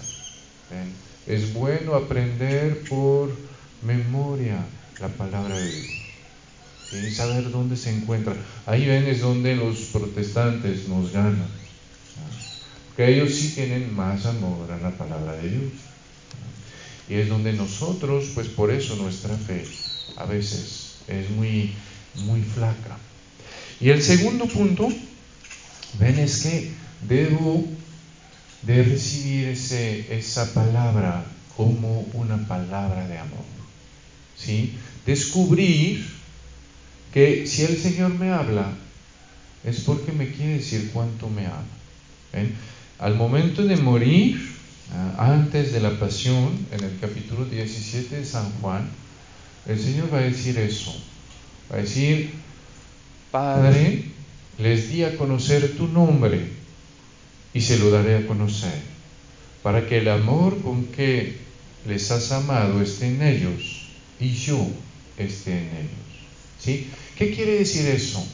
¿ven? 0.71 0.93
Es 1.27 1.53
bueno 1.53 1.95
aprender 1.95 2.83
por 2.89 3.31
memoria 3.83 4.65
la 5.01 5.09
palabra 5.09 5.57
de 5.57 5.71
Dios. 5.71 5.87
Y 6.93 7.11
saber 7.11 7.51
dónde 7.51 7.77
se 7.77 7.91
encuentra. 7.91 8.35
Ahí 8.67 8.87
ven 8.87 9.07
es 9.07 9.21
donde 9.21 9.55
los 9.57 9.79
protestantes 9.93 10.89
nos 10.89 11.13
ganan 11.13 11.59
que 12.99 13.15
ellos 13.15 13.33
sí 13.33 13.53
tienen 13.55 13.95
más 13.95 14.27
amor 14.27 14.69
a 14.73 14.79
la 14.79 14.91
palabra 14.91 15.35
de 15.35 15.51
Dios. 15.51 15.73
Y 17.09 17.15
es 17.15 17.29
donde 17.29 17.53
nosotros, 17.53 18.33
pues 18.35 18.49
por 18.49 18.73
eso 18.73 18.97
nuestra 18.97 19.37
fe 19.37 19.65
a 20.17 20.25
veces 20.25 20.97
es 21.07 21.31
muy, 21.31 21.75
muy 22.25 22.43
flaca. 22.43 22.99
Y 23.81 23.91
el 23.91 24.03
segundo 24.03 24.47
punto, 24.47 24.89
ven, 26.01 26.19
es 26.19 26.43
que 26.43 26.73
debo 27.07 27.65
de 28.63 28.83
recibir 28.83 29.51
ese, 29.51 30.19
esa 30.19 30.53
palabra 30.53 31.25
como 31.57 32.01
una 32.15 32.49
palabra 32.49 33.07
de 33.07 33.17
amor. 33.17 33.58
¿Sí? 34.39 34.75
Descubrir 35.07 36.07
que 37.13 37.47
si 37.47 37.63
el 37.65 37.77
Señor 37.77 38.15
me 38.15 38.31
habla, 38.31 38.73
es 39.65 39.81
porque 39.81 40.13
me 40.13 40.31
quiere 40.31 40.55
decir 40.55 40.91
cuánto 40.93 41.29
me 41.29 41.47
ama. 41.47 41.65
Al 42.99 43.15
momento 43.15 43.65
de 43.65 43.77
morir, 43.77 44.51
ah, 44.93 45.33
antes 45.33 45.73
de 45.73 45.81
la 45.81 45.99
pasión, 45.99 46.67
en 46.73 46.85
el 46.85 46.99
capítulo 47.01 47.45
17 47.45 48.17
de 48.17 48.25
San 48.25 48.51
Juan, 48.61 48.89
el 49.67 49.79
Señor 49.79 50.13
va 50.13 50.19
a 50.19 50.23
decir 50.23 50.59
eso. 50.59 50.95
Va 51.71 51.77
a 51.77 51.81
decir, 51.81 52.31
Padre, 53.31 54.05
les 54.59 54.91
di 54.91 55.05
a 55.05 55.17
conocer 55.17 55.77
tu 55.77 55.87
nombre 55.89 56.49
y 57.55 57.61
se 57.61 57.79
lo 57.79 57.91
daré 57.91 58.17
a 58.17 58.27
conocer, 58.27 58.75
para 59.63 59.87
que 59.87 59.99
el 59.99 60.09
amor 60.09 60.61
con 60.63 60.87
que 60.87 61.37
les 61.87 62.11
has 62.11 62.33
amado 62.33 62.81
esté 62.81 63.09
en 63.09 63.23
ellos 63.23 63.78
y 64.21 64.35
yo 64.35 64.67
esté 65.17 65.53
en 65.53 65.65
ellos. 65.65 66.09
¿Sí? 66.59 66.89
¿Qué 67.17 67.35
quiere 67.35 67.59
decir 67.59 67.87
eso? 67.87 68.27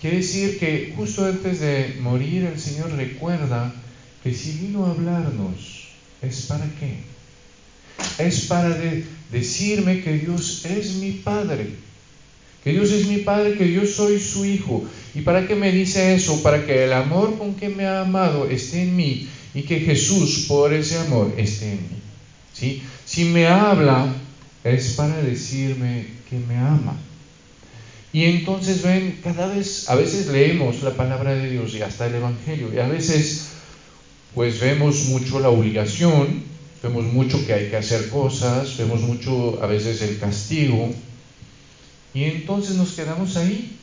Quiere 0.00 0.18
decir 0.18 0.58
que 0.58 0.94
justo 0.96 1.26
antes 1.26 1.60
de 1.60 1.96
morir 2.00 2.44
el 2.44 2.58
Señor 2.58 2.92
recuerda 2.92 3.74
que 4.22 4.34
si 4.34 4.52
vino 4.52 4.86
a 4.86 4.90
hablarnos, 4.90 5.88
¿es 6.22 6.42
para 6.42 6.64
qué? 6.78 6.98
Es 8.18 8.46
para 8.46 8.76
decirme 9.30 10.00
que 10.00 10.14
Dios 10.14 10.64
es 10.64 10.94
mi 10.94 11.12
Padre, 11.12 11.68
que 12.64 12.72
Dios 12.72 12.90
es 12.92 13.06
mi 13.06 13.18
Padre, 13.18 13.56
que 13.56 13.72
yo 13.72 13.86
soy 13.86 14.18
su 14.18 14.44
Hijo. 14.44 14.84
¿Y 15.14 15.20
para 15.20 15.46
qué 15.46 15.54
me 15.54 15.70
dice 15.70 16.14
eso? 16.14 16.42
Para 16.42 16.64
que 16.64 16.84
el 16.84 16.92
amor 16.92 17.38
con 17.38 17.54
que 17.54 17.68
me 17.68 17.86
ha 17.86 18.00
amado 18.00 18.48
esté 18.48 18.82
en 18.82 18.96
mí 18.96 19.28
y 19.54 19.62
que 19.62 19.80
Jesús 19.80 20.46
por 20.48 20.72
ese 20.72 20.98
amor 20.98 21.34
esté 21.36 21.72
en 21.72 21.78
mí. 21.78 21.98
¿Sí? 22.54 22.82
Si 23.04 23.24
me 23.24 23.46
habla 23.46 24.12
es 24.64 24.92
para 24.94 25.16
decirme 25.22 26.06
que 26.28 26.38
me 26.38 26.56
ama. 26.56 26.96
Y 28.12 28.24
entonces 28.24 28.82
ven, 28.82 29.20
cada 29.22 29.46
vez, 29.46 29.88
a 29.88 29.94
veces 29.94 30.26
leemos 30.26 30.82
la 30.82 30.94
palabra 30.96 31.34
de 31.34 31.50
Dios 31.50 31.74
y 31.74 31.82
hasta 31.82 32.06
el 32.06 32.16
Evangelio, 32.16 32.72
y 32.74 32.78
a 32.78 32.88
veces 32.88 33.46
pues 34.34 34.60
vemos 34.60 35.06
mucho 35.06 35.40
la 35.40 35.48
obligación, 35.48 36.42
vemos 36.82 37.04
mucho 37.04 37.44
que 37.46 37.52
hay 37.52 37.70
que 37.70 37.76
hacer 37.76 38.08
cosas, 38.08 38.76
vemos 38.78 39.00
mucho 39.02 39.62
a 39.62 39.66
veces 39.66 40.02
el 40.02 40.18
castigo, 40.18 40.92
y 42.12 42.24
entonces 42.24 42.76
nos 42.76 42.92
quedamos 42.92 43.36
ahí. 43.36 43.76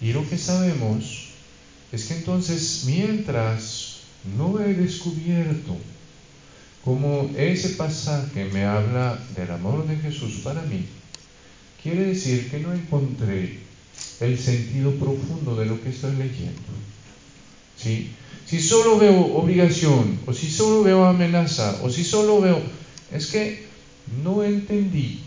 Y 0.00 0.12
lo 0.12 0.28
que 0.28 0.38
sabemos 0.38 1.28
es 1.90 2.04
que 2.04 2.14
entonces 2.14 2.84
mientras 2.86 4.00
no 4.36 4.60
he 4.60 4.74
descubierto 4.74 5.76
cómo 6.84 7.30
ese 7.36 7.70
pasaje 7.70 8.46
me 8.52 8.64
habla 8.64 9.18
del 9.36 9.50
amor 9.50 9.86
de 9.86 9.96
Jesús 9.96 10.40
para 10.44 10.62
mí, 10.62 10.86
quiere 11.82 12.06
decir 12.06 12.50
que 12.50 12.60
no 12.60 12.72
encontré 12.72 13.58
el 14.20 14.38
sentido 14.38 14.92
profundo 14.92 15.56
de 15.56 15.66
lo 15.66 15.80
que 15.82 15.90
estoy 15.90 16.12
leyendo. 16.16 16.72
¿Sí? 17.76 18.10
Si 18.46 18.60
solo 18.60 18.98
veo 18.98 19.36
obligación, 19.36 20.18
o 20.26 20.32
si 20.32 20.50
solo 20.50 20.82
veo 20.82 21.04
amenaza, 21.04 21.80
o 21.82 21.90
si 21.90 22.04
solo 22.04 22.40
veo... 22.40 22.60
Es 23.12 23.26
que 23.26 23.66
no 24.22 24.42
entendí 24.42 25.20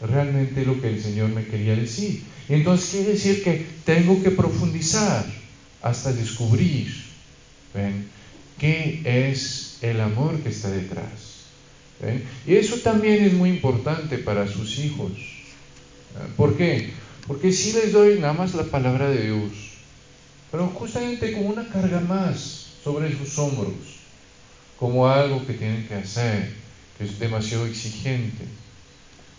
realmente 0.00 0.64
lo 0.64 0.80
que 0.80 0.88
el 0.88 1.02
Señor 1.02 1.30
me 1.30 1.46
quería 1.46 1.76
decir. 1.76 2.22
Entonces 2.48 2.90
quiere 2.90 3.12
decir 3.12 3.42
que 3.42 3.66
tengo 3.84 4.22
que 4.22 4.30
profundizar 4.30 5.24
hasta 5.82 6.12
descubrir 6.12 6.92
¿ven? 7.74 8.08
qué 8.58 9.02
es 9.04 9.63
el 9.90 10.00
amor 10.00 10.40
que 10.40 10.48
está 10.48 10.70
detrás. 10.70 11.34
Y 12.46 12.54
eso 12.54 12.76
también 12.78 13.24
es 13.24 13.32
muy 13.34 13.50
importante 13.50 14.18
para 14.18 14.46
sus 14.46 14.78
hijos. 14.78 15.12
¿Por 16.36 16.56
qué? 16.56 16.92
Porque 17.26 17.52
si 17.52 17.72
les 17.72 17.92
doy 17.92 18.18
nada 18.18 18.34
más 18.34 18.54
la 18.54 18.64
palabra 18.64 19.08
de 19.08 19.26
Dios, 19.26 19.52
pero 20.50 20.68
justamente 20.68 21.32
como 21.32 21.48
una 21.48 21.68
carga 21.68 22.00
más 22.00 22.66
sobre 22.82 23.16
sus 23.16 23.38
hombros, 23.38 23.74
como 24.78 25.08
algo 25.08 25.46
que 25.46 25.54
tienen 25.54 25.86
que 25.86 25.94
hacer, 25.94 26.54
que 26.98 27.04
es 27.04 27.18
demasiado 27.18 27.66
exigente. 27.66 28.44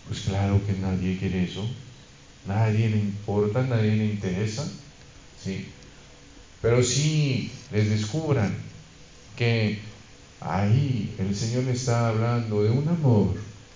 Pues 0.08 0.20
claro 0.20 0.60
que 0.66 0.72
nadie 0.74 1.18
quiere 1.18 1.44
eso, 1.44 1.68
nadie 2.46 2.90
le 2.90 2.98
importa, 2.98 3.62
nadie 3.62 3.96
le 3.96 4.04
interesa, 4.04 4.68
¿sí? 5.42 5.66
Pero 6.62 6.82
si 6.82 7.50
les 7.72 7.90
descubran 7.90 8.54
que 9.36 9.78
ahí 10.40 11.14
el 11.18 11.34
Señor 11.34 11.64
le 11.64 11.72
está 11.72 12.08
hablando 12.08 12.62
de 12.62 12.70
un 12.70 12.88
amor 12.88 13.34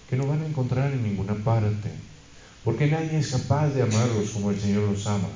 que 0.09 0.17
no 0.17 0.27
van 0.27 0.43
a 0.43 0.47
encontrar 0.47 0.93
en 0.93 1.03
ninguna 1.03 1.35
parte, 1.35 1.89
porque 2.65 2.89
nadie 2.89 3.19
es 3.19 3.29
capaz 3.29 3.69
de 3.69 3.83
amarlos 3.83 4.31
como 4.31 4.51
el 4.51 4.61
Señor 4.61 4.89
los 4.89 5.07
ama. 5.07 5.29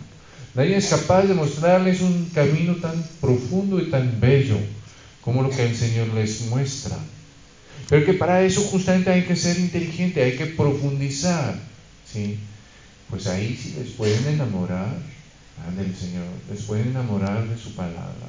Nadie 0.54 0.76
es 0.76 0.86
capaz 0.86 1.22
de 1.22 1.34
mostrarles 1.34 2.00
un 2.00 2.30
camino 2.34 2.76
tan 2.76 3.02
profundo 3.20 3.80
y 3.80 3.90
tan 3.90 4.20
bello 4.20 4.58
como 5.20 5.42
lo 5.42 5.50
que 5.50 5.64
el 5.64 5.76
Señor 5.76 6.08
les 6.08 6.46
muestra. 6.46 6.96
Pero 7.88 8.06
que 8.06 8.14
para 8.14 8.42
eso 8.42 8.62
justamente 8.62 9.10
hay 9.10 9.22
que 9.22 9.36
ser 9.36 9.58
inteligente, 9.58 10.22
hay 10.22 10.36
que 10.36 10.46
profundizar. 10.46 11.58
¿sí? 12.10 12.38
Pues 13.10 13.26
ahí 13.26 13.58
sí 13.60 13.74
les 13.78 13.90
pueden 13.90 14.26
enamorar 14.26 14.96
del 15.76 15.94
Señor, 15.96 16.26
les 16.50 16.62
pueden 16.62 16.88
enamorar 16.88 17.48
de 17.48 17.58
su 17.58 17.74
palabra. 17.74 18.28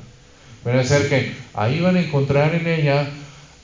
Pueden 0.65 0.79
hacer 0.79 1.07
que 1.09 1.31
ahí 1.53 1.79
van 1.79 1.95
a 1.95 2.01
encontrar 2.01 2.55
en 2.55 2.65
ella 2.65 3.07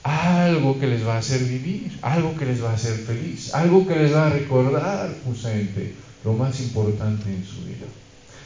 algo 0.03 0.79
que 0.79 0.85
les 0.85 1.03
va 1.03 1.15
a 1.15 1.17
hacer 1.17 1.43
vivir, 1.43 1.97
algo 2.03 2.37
que 2.37 2.45
les 2.45 2.63
va 2.63 2.69
a 2.69 2.75
hacer 2.75 2.93
feliz, 2.93 3.55
algo 3.55 3.87
que 3.87 3.95
les 3.95 4.13
va 4.13 4.27
a 4.27 4.29
recordar 4.29 5.11
justamente 5.25 5.95
lo 6.23 6.33
más 6.33 6.59
importante 6.59 7.27
en 7.27 7.43
su 7.43 7.65
vida. 7.65 7.87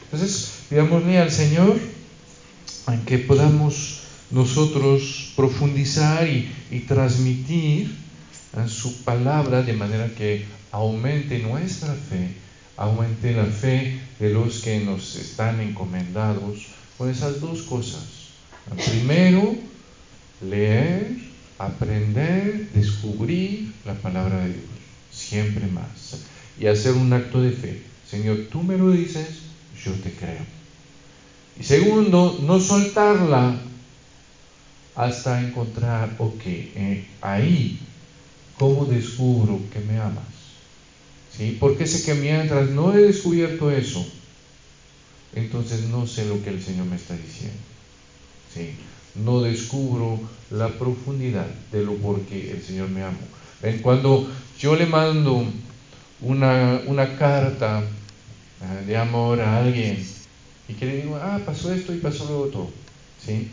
Entonces, 0.04 0.52
pidámosle 0.70 1.18
al 1.18 1.30
Señor 1.30 1.78
en 2.88 3.04
que 3.04 3.18
podamos 3.18 4.00
nosotros 4.30 5.34
profundizar 5.36 6.26
y, 6.26 6.80
transmitir 6.88 7.94
su 8.68 9.02
palabra 9.02 9.60
de 9.60 9.74
manera 9.74 10.08
que 10.16 10.46
aumente 10.72 11.40
nuestra 11.40 11.92
fe, 11.92 12.30
aumente 12.78 13.32
la 13.32 13.44
fe 13.44 14.00
de 14.18 14.30
los 14.30 14.62
que 14.62 14.80
nos 14.80 15.16
están 15.16 15.60
encomendados 15.60 16.68
con 16.96 17.10
esas 17.10 17.42
dos 17.42 17.60
cosas. 17.60 18.25
Primero, 18.74 19.56
leer, 20.42 21.16
aprender, 21.58 22.68
descubrir 22.74 23.72
la 23.84 23.94
palabra 23.94 24.40
de 24.40 24.48
Dios, 24.48 24.64
siempre 25.10 25.66
más. 25.66 26.18
Y 26.58 26.66
hacer 26.66 26.94
un 26.94 27.12
acto 27.12 27.40
de 27.40 27.52
fe. 27.52 27.82
Señor, 28.08 28.48
tú 28.50 28.62
me 28.62 28.76
lo 28.76 28.90
dices, 28.90 29.28
yo 29.84 29.92
te 29.92 30.10
creo. 30.10 30.44
Y 31.58 31.62
segundo, 31.62 32.38
no 32.42 32.60
soltarla 32.60 33.56
hasta 34.94 35.40
encontrar, 35.42 36.14
ok, 36.18 36.42
eh, 36.44 37.06
ahí, 37.20 37.78
¿cómo 38.58 38.86
descubro 38.86 39.60
que 39.72 39.80
me 39.80 39.98
amas? 39.98 40.24
¿Sí? 41.36 41.56
Porque 41.60 41.86
sé 41.86 42.02
que 42.02 42.14
mientras 42.14 42.70
no 42.70 42.94
he 42.94 43.02
descubierto 43.02 43.70
eso, 43.70 44.04
entonces 45.34 45.84
no 45.88 46.06
sé 46.06 46.24
lo 46.24 46.42
que 46.42 46.50
el 46.50 46.62
Señor 46.62 46.86
me 46.86 46.96
está 46.96 47.14
diciendo. 47.14 47.75
¿Sí? 48.56 48.70
No 49.14 49.42
descubro 49.42 50.18
la 50.50 50.68
profundidad 50.68 51.46
de 51.70 51.84
lo 51.84 51.94
por 51.96 52.20
qué 52.22 52.52
el 52.52 52.62
Señor 52.62 52.88
me 52.88 53.02
ama. 53.02 53.18
¿Ven? 53.62 53.80
Cuando 53.80 54.28
yo 54.58 54.76
le 54.76 54.86
mando 54.86 55.44
una, 56.22 56.80
una 56.86 57.18
carta 57.18 57.82
ah, 58.62 58.74
de 58.86 58.96
amor 58.96 59.40
a 59.40 59.58
alguien 59.58 60.02
y 60.68 60.72
que 60.72 60.86
le 60.86 61.02
digo, 61.02 61.16
ah, 61.16 61.38
pasó 61.44 61.72
esto 61.72 61.94
y 61.94 61.98
pasó 61.98 62.24
lo 62.24 62.40
otro, 62.40 62.70
¿sí? 63.24 63.50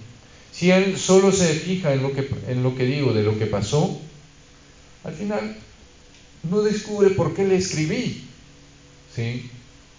Si 0.54 0.72
él 0.72 0.98
solo 0.98 1.32
se 1.32 1.48
fija 1.54 1.94
en 1.94 2.04
lo, 2.04 2.14
que, 2.14 2.30
en 2.48 2.64
lo 2.64 2.76
que 2.76 2.86
digo, 2.86 3.12
de 3.12 3.24
lo 3.24 3.38
que 3.38 3.48
pasó, 3.48 4.00
al 5.04 5.14
final 5.14 5.58
no 6.50 6.62
descubre 6.62 7.10
por 7.10 7.34
qué 7.34 7.46
le 7.46 7.56
escribí. 7.56 8.24
¿sí? 9.16 9.50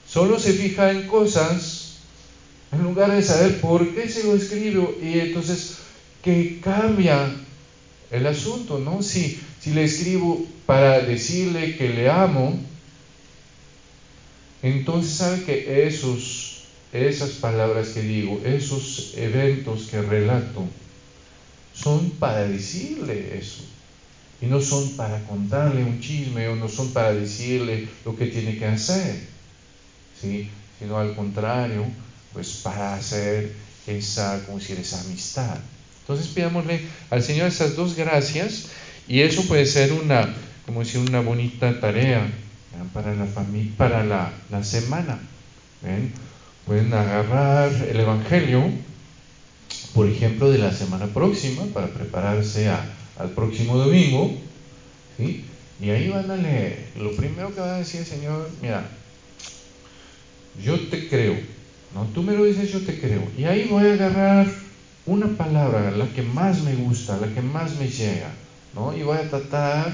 Solo 0.08 0.38
se 0.38 0.52
fija 0.52 0.90
en 0.92 1.06
cosas 1.06 1.83
en 2.74 2.82
lugar 2.82 3.12
de 3.12 3.22
saber 3.22 3.60
por 3.60 3.94
qué 3.94 4.08
se 4.08 4.24
lo 4.24 4.34
escribo 4.34 4.96
y 5.02 5.20
entonces 5.20 5.76
que 6.22 6.60
cambia 6.62 7.30
el 8.10 8.26
asunto, 8.26 8.78
¿no? 8.78 9.02
Si, 9.02 9.40
si 9.60 9.72
le 9.72 9.84
escribo 9.84 10.44
para 10.66 11.00
decirle 11.00 11.76
que 11.76 11.88
le 11.90 12.10
amo, 12.10 12.58
entonces 14.62 15.12
sabe 15.12 15.44
que 15.44 15.87
esos 15.87 16.54
esas 16.94 17.30
palabras 17.30 17.88
que 17.88 18.02
digo, 18.02 18.40
esos 18.44 19.14
eventos 19.16 19.88
que 19.88 20.00
relato, 20.00 20.64
son 21.74 22.10
para 22.10 22.46
decirle 22.46 23.37
eso. 23.37 23.64
Y 24.40 24.46
no 24.46 24.60
son 24.60 24.90
para 24.90 25.24
contarle 25.24 25.82
un 25.82 26.00
chisme 26.00 26.48
o 26.48 26.54
no 26.54 26.68
son 26.68 26.92
para 26.92 27.12
decirle 27.12 27.88
lo 28.04 28.14
que 28.14 28.26
tiene 28.26 28.56
que 28.56 28.66
hacer, 28.66 29.16
¿sí? 30.20 30.48
sino 30.78 30.98
al 30.98 31.16
contrario, 31.16 31.84
pues 32.34 32.60
para 32.62 32.94
hacer 32.94 33.54
esa, 33.86 34.44
como 34.44 34.58
decir, 34.58 34.78
esa 34.78 35.00
amistad. 35.00 35.56
Entonces 36.00 36.26
pidámosle 36.28 36.82
al 37.08 37.22
Señor 37.22 37.48
esas 37.48 37.76
dos 37.76 37.96
gracias 37.96 38.66
y 39.08 39.20
eso 39.20 39.42
puede 39.46 39.64
ser 39.64 39.92
una, 39.92 40.34
como 40.66 40.80
decir, 40.80 41.00
una 41.00 41.20
bonita 41.20 41.80
tarea 41.80 42.30
para 42.92 43.14
la 43.14 43.26
familia, 43.26 43.72
para 43.78 44.04
la, 44.04 44.32
la 44.50 44.62
semana. 44.64 45.18
¿ven? 45.82 46.12
Pueden 46.66 46.92
agarrar 46.92 47.72
el 47.72 48.00
Evangelio, 48.00 48.64
por 49.94 50.08
ejemplo, 50.08 50.50
de 50.50 50.58
la 50.58 50.72
semana 50.72 51.06
próxima 51.06 51.64
para 51.72 51.88
prepararse 51.88 52.68
al 52.68 53.30
próximo 53.34 53.76
domingo, 53.78 54.36
¿sí? 55.16 55.44
y 55.80 55.90
ahí 55.90 56.08
van 56.08 56.30
a 56.30 56.36
leer. 56.36 56.86
Lo 56.98 57.14
primero 57.16 57.54
que 57.54 57.60
va 57.60 57.76
a 57.76 57.78
decir 57.78 58.00
el 58.00 58.06
Señor, 58.06 58.50
mira, 58.62 58.88
yo 60.62 60.78
te 60.88 61.08
creo, 61.08 61.36
¿no? 61.94 62.04
Tú 62.14 62.22
me 62.22 62.35
lo 62.35 62.44
dices, 62.44 62.72
yo 62.72 62.80
te 62.80 62.98
creo. 62.98 63.22
Y 63.38 63.44
ahí 63.44 63.68
voy 63.70 63.87
a 63.87 63.94
agarrar 63.94 64.46
una 65.07 65.28
palabra, 65.37 65.90
la 65.90 66.07
que 66.09 66.22
más 66.22 66.62
me 66.62 66.74
gusta, 66.74 67.18
la 67.18 67.33
que 67.33 67.42
más 67.42 67.76
me 67.78 67.88
llega, 67.88 68.30
¿no? 68.74 68.96
Y 68.96 69.02
voy 69.02 69.18
a 69.18 69.28
tratar 69.28 69.92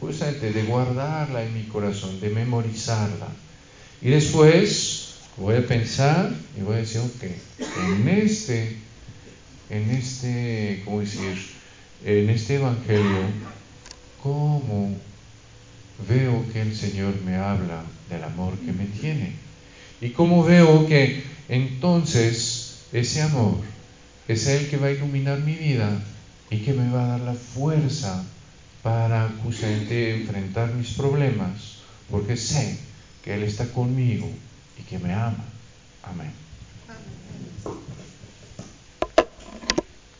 justamente 0.00 0.52
de 0.52 0.62
guardarla 0.64 1.42
en 1.42 1.54
mi 1.54 1.64
corazón, 1.64 2.20
de 2.20 2.30
memorizarla. 2.30 3.28
Y 4.02 4.10
después 4.10 5.14
voy 5.36 5.56
a 5.56 5.66
pensar 5.66 6.32
y 6.58 6.62
voy 6.62 6.76
a 6.76 6.78
decir, 6.78 7.00
ok, 7.00 7.24
en 7.88 8.08
este, 8.08 8.76
en 9.70 9.90
este, 9.90 10.82
¿cómo 10.84 11.00
decir? 11.00 11.56
En 12.04 12.30
este 12.30 12.56
Evangelio, 12.56 13.24
¿cómo 14.22 14.96
veo 16.08 16.44
que 16.52 16.62
el 16.62 16.74
Señor 16.74 17.14
me 17.24 17.36
habla 17.36 17.82
del 18.08 18.24
amor 18.24 18.54
que 18.58 18.72
me 18.72 18.86
tiene? 18.86 19.32
Y 20.00 20.10
cómo 20.10 20.44
veo 20.44 20.86
que 20.86 21.35
entonces 21.48 22.78
ese 22.92 23.22
amor 23.22 23.56
es 24.28 24.46
el 24.46 24.68
que 24.68 24.76
va 24.76 24.88
a 24.88 24.92
iluminar 24.92 25.40
mi 25.40 25.54
vida 25.54 26.00
y 26.50 26.58
que 26.58 26.72
me 26.72 26.90
va 26.90 27.04
a 27.04 27.08
dar 27.18 27.20
la 27.20 27.34
fuerza 27.34 28.24
para 28.82 29.28
justamente 29.42 30.14
enfrentar 30.14 30.72
mis 30.74 30.92
problemas, 30.92 31.78
porque 32.10 32.36
sé 32.36 32.78
que 33.24 33.34
Él 33.34 33.42
está 33.42 33.66
conmigo 33.66 34.28
y 34.78 34.82
que 34.82 34.98
me 34.98 35.12
ama. 35.12 35.44
Amén. 36.04 36.30
Amén. 36.88 37.75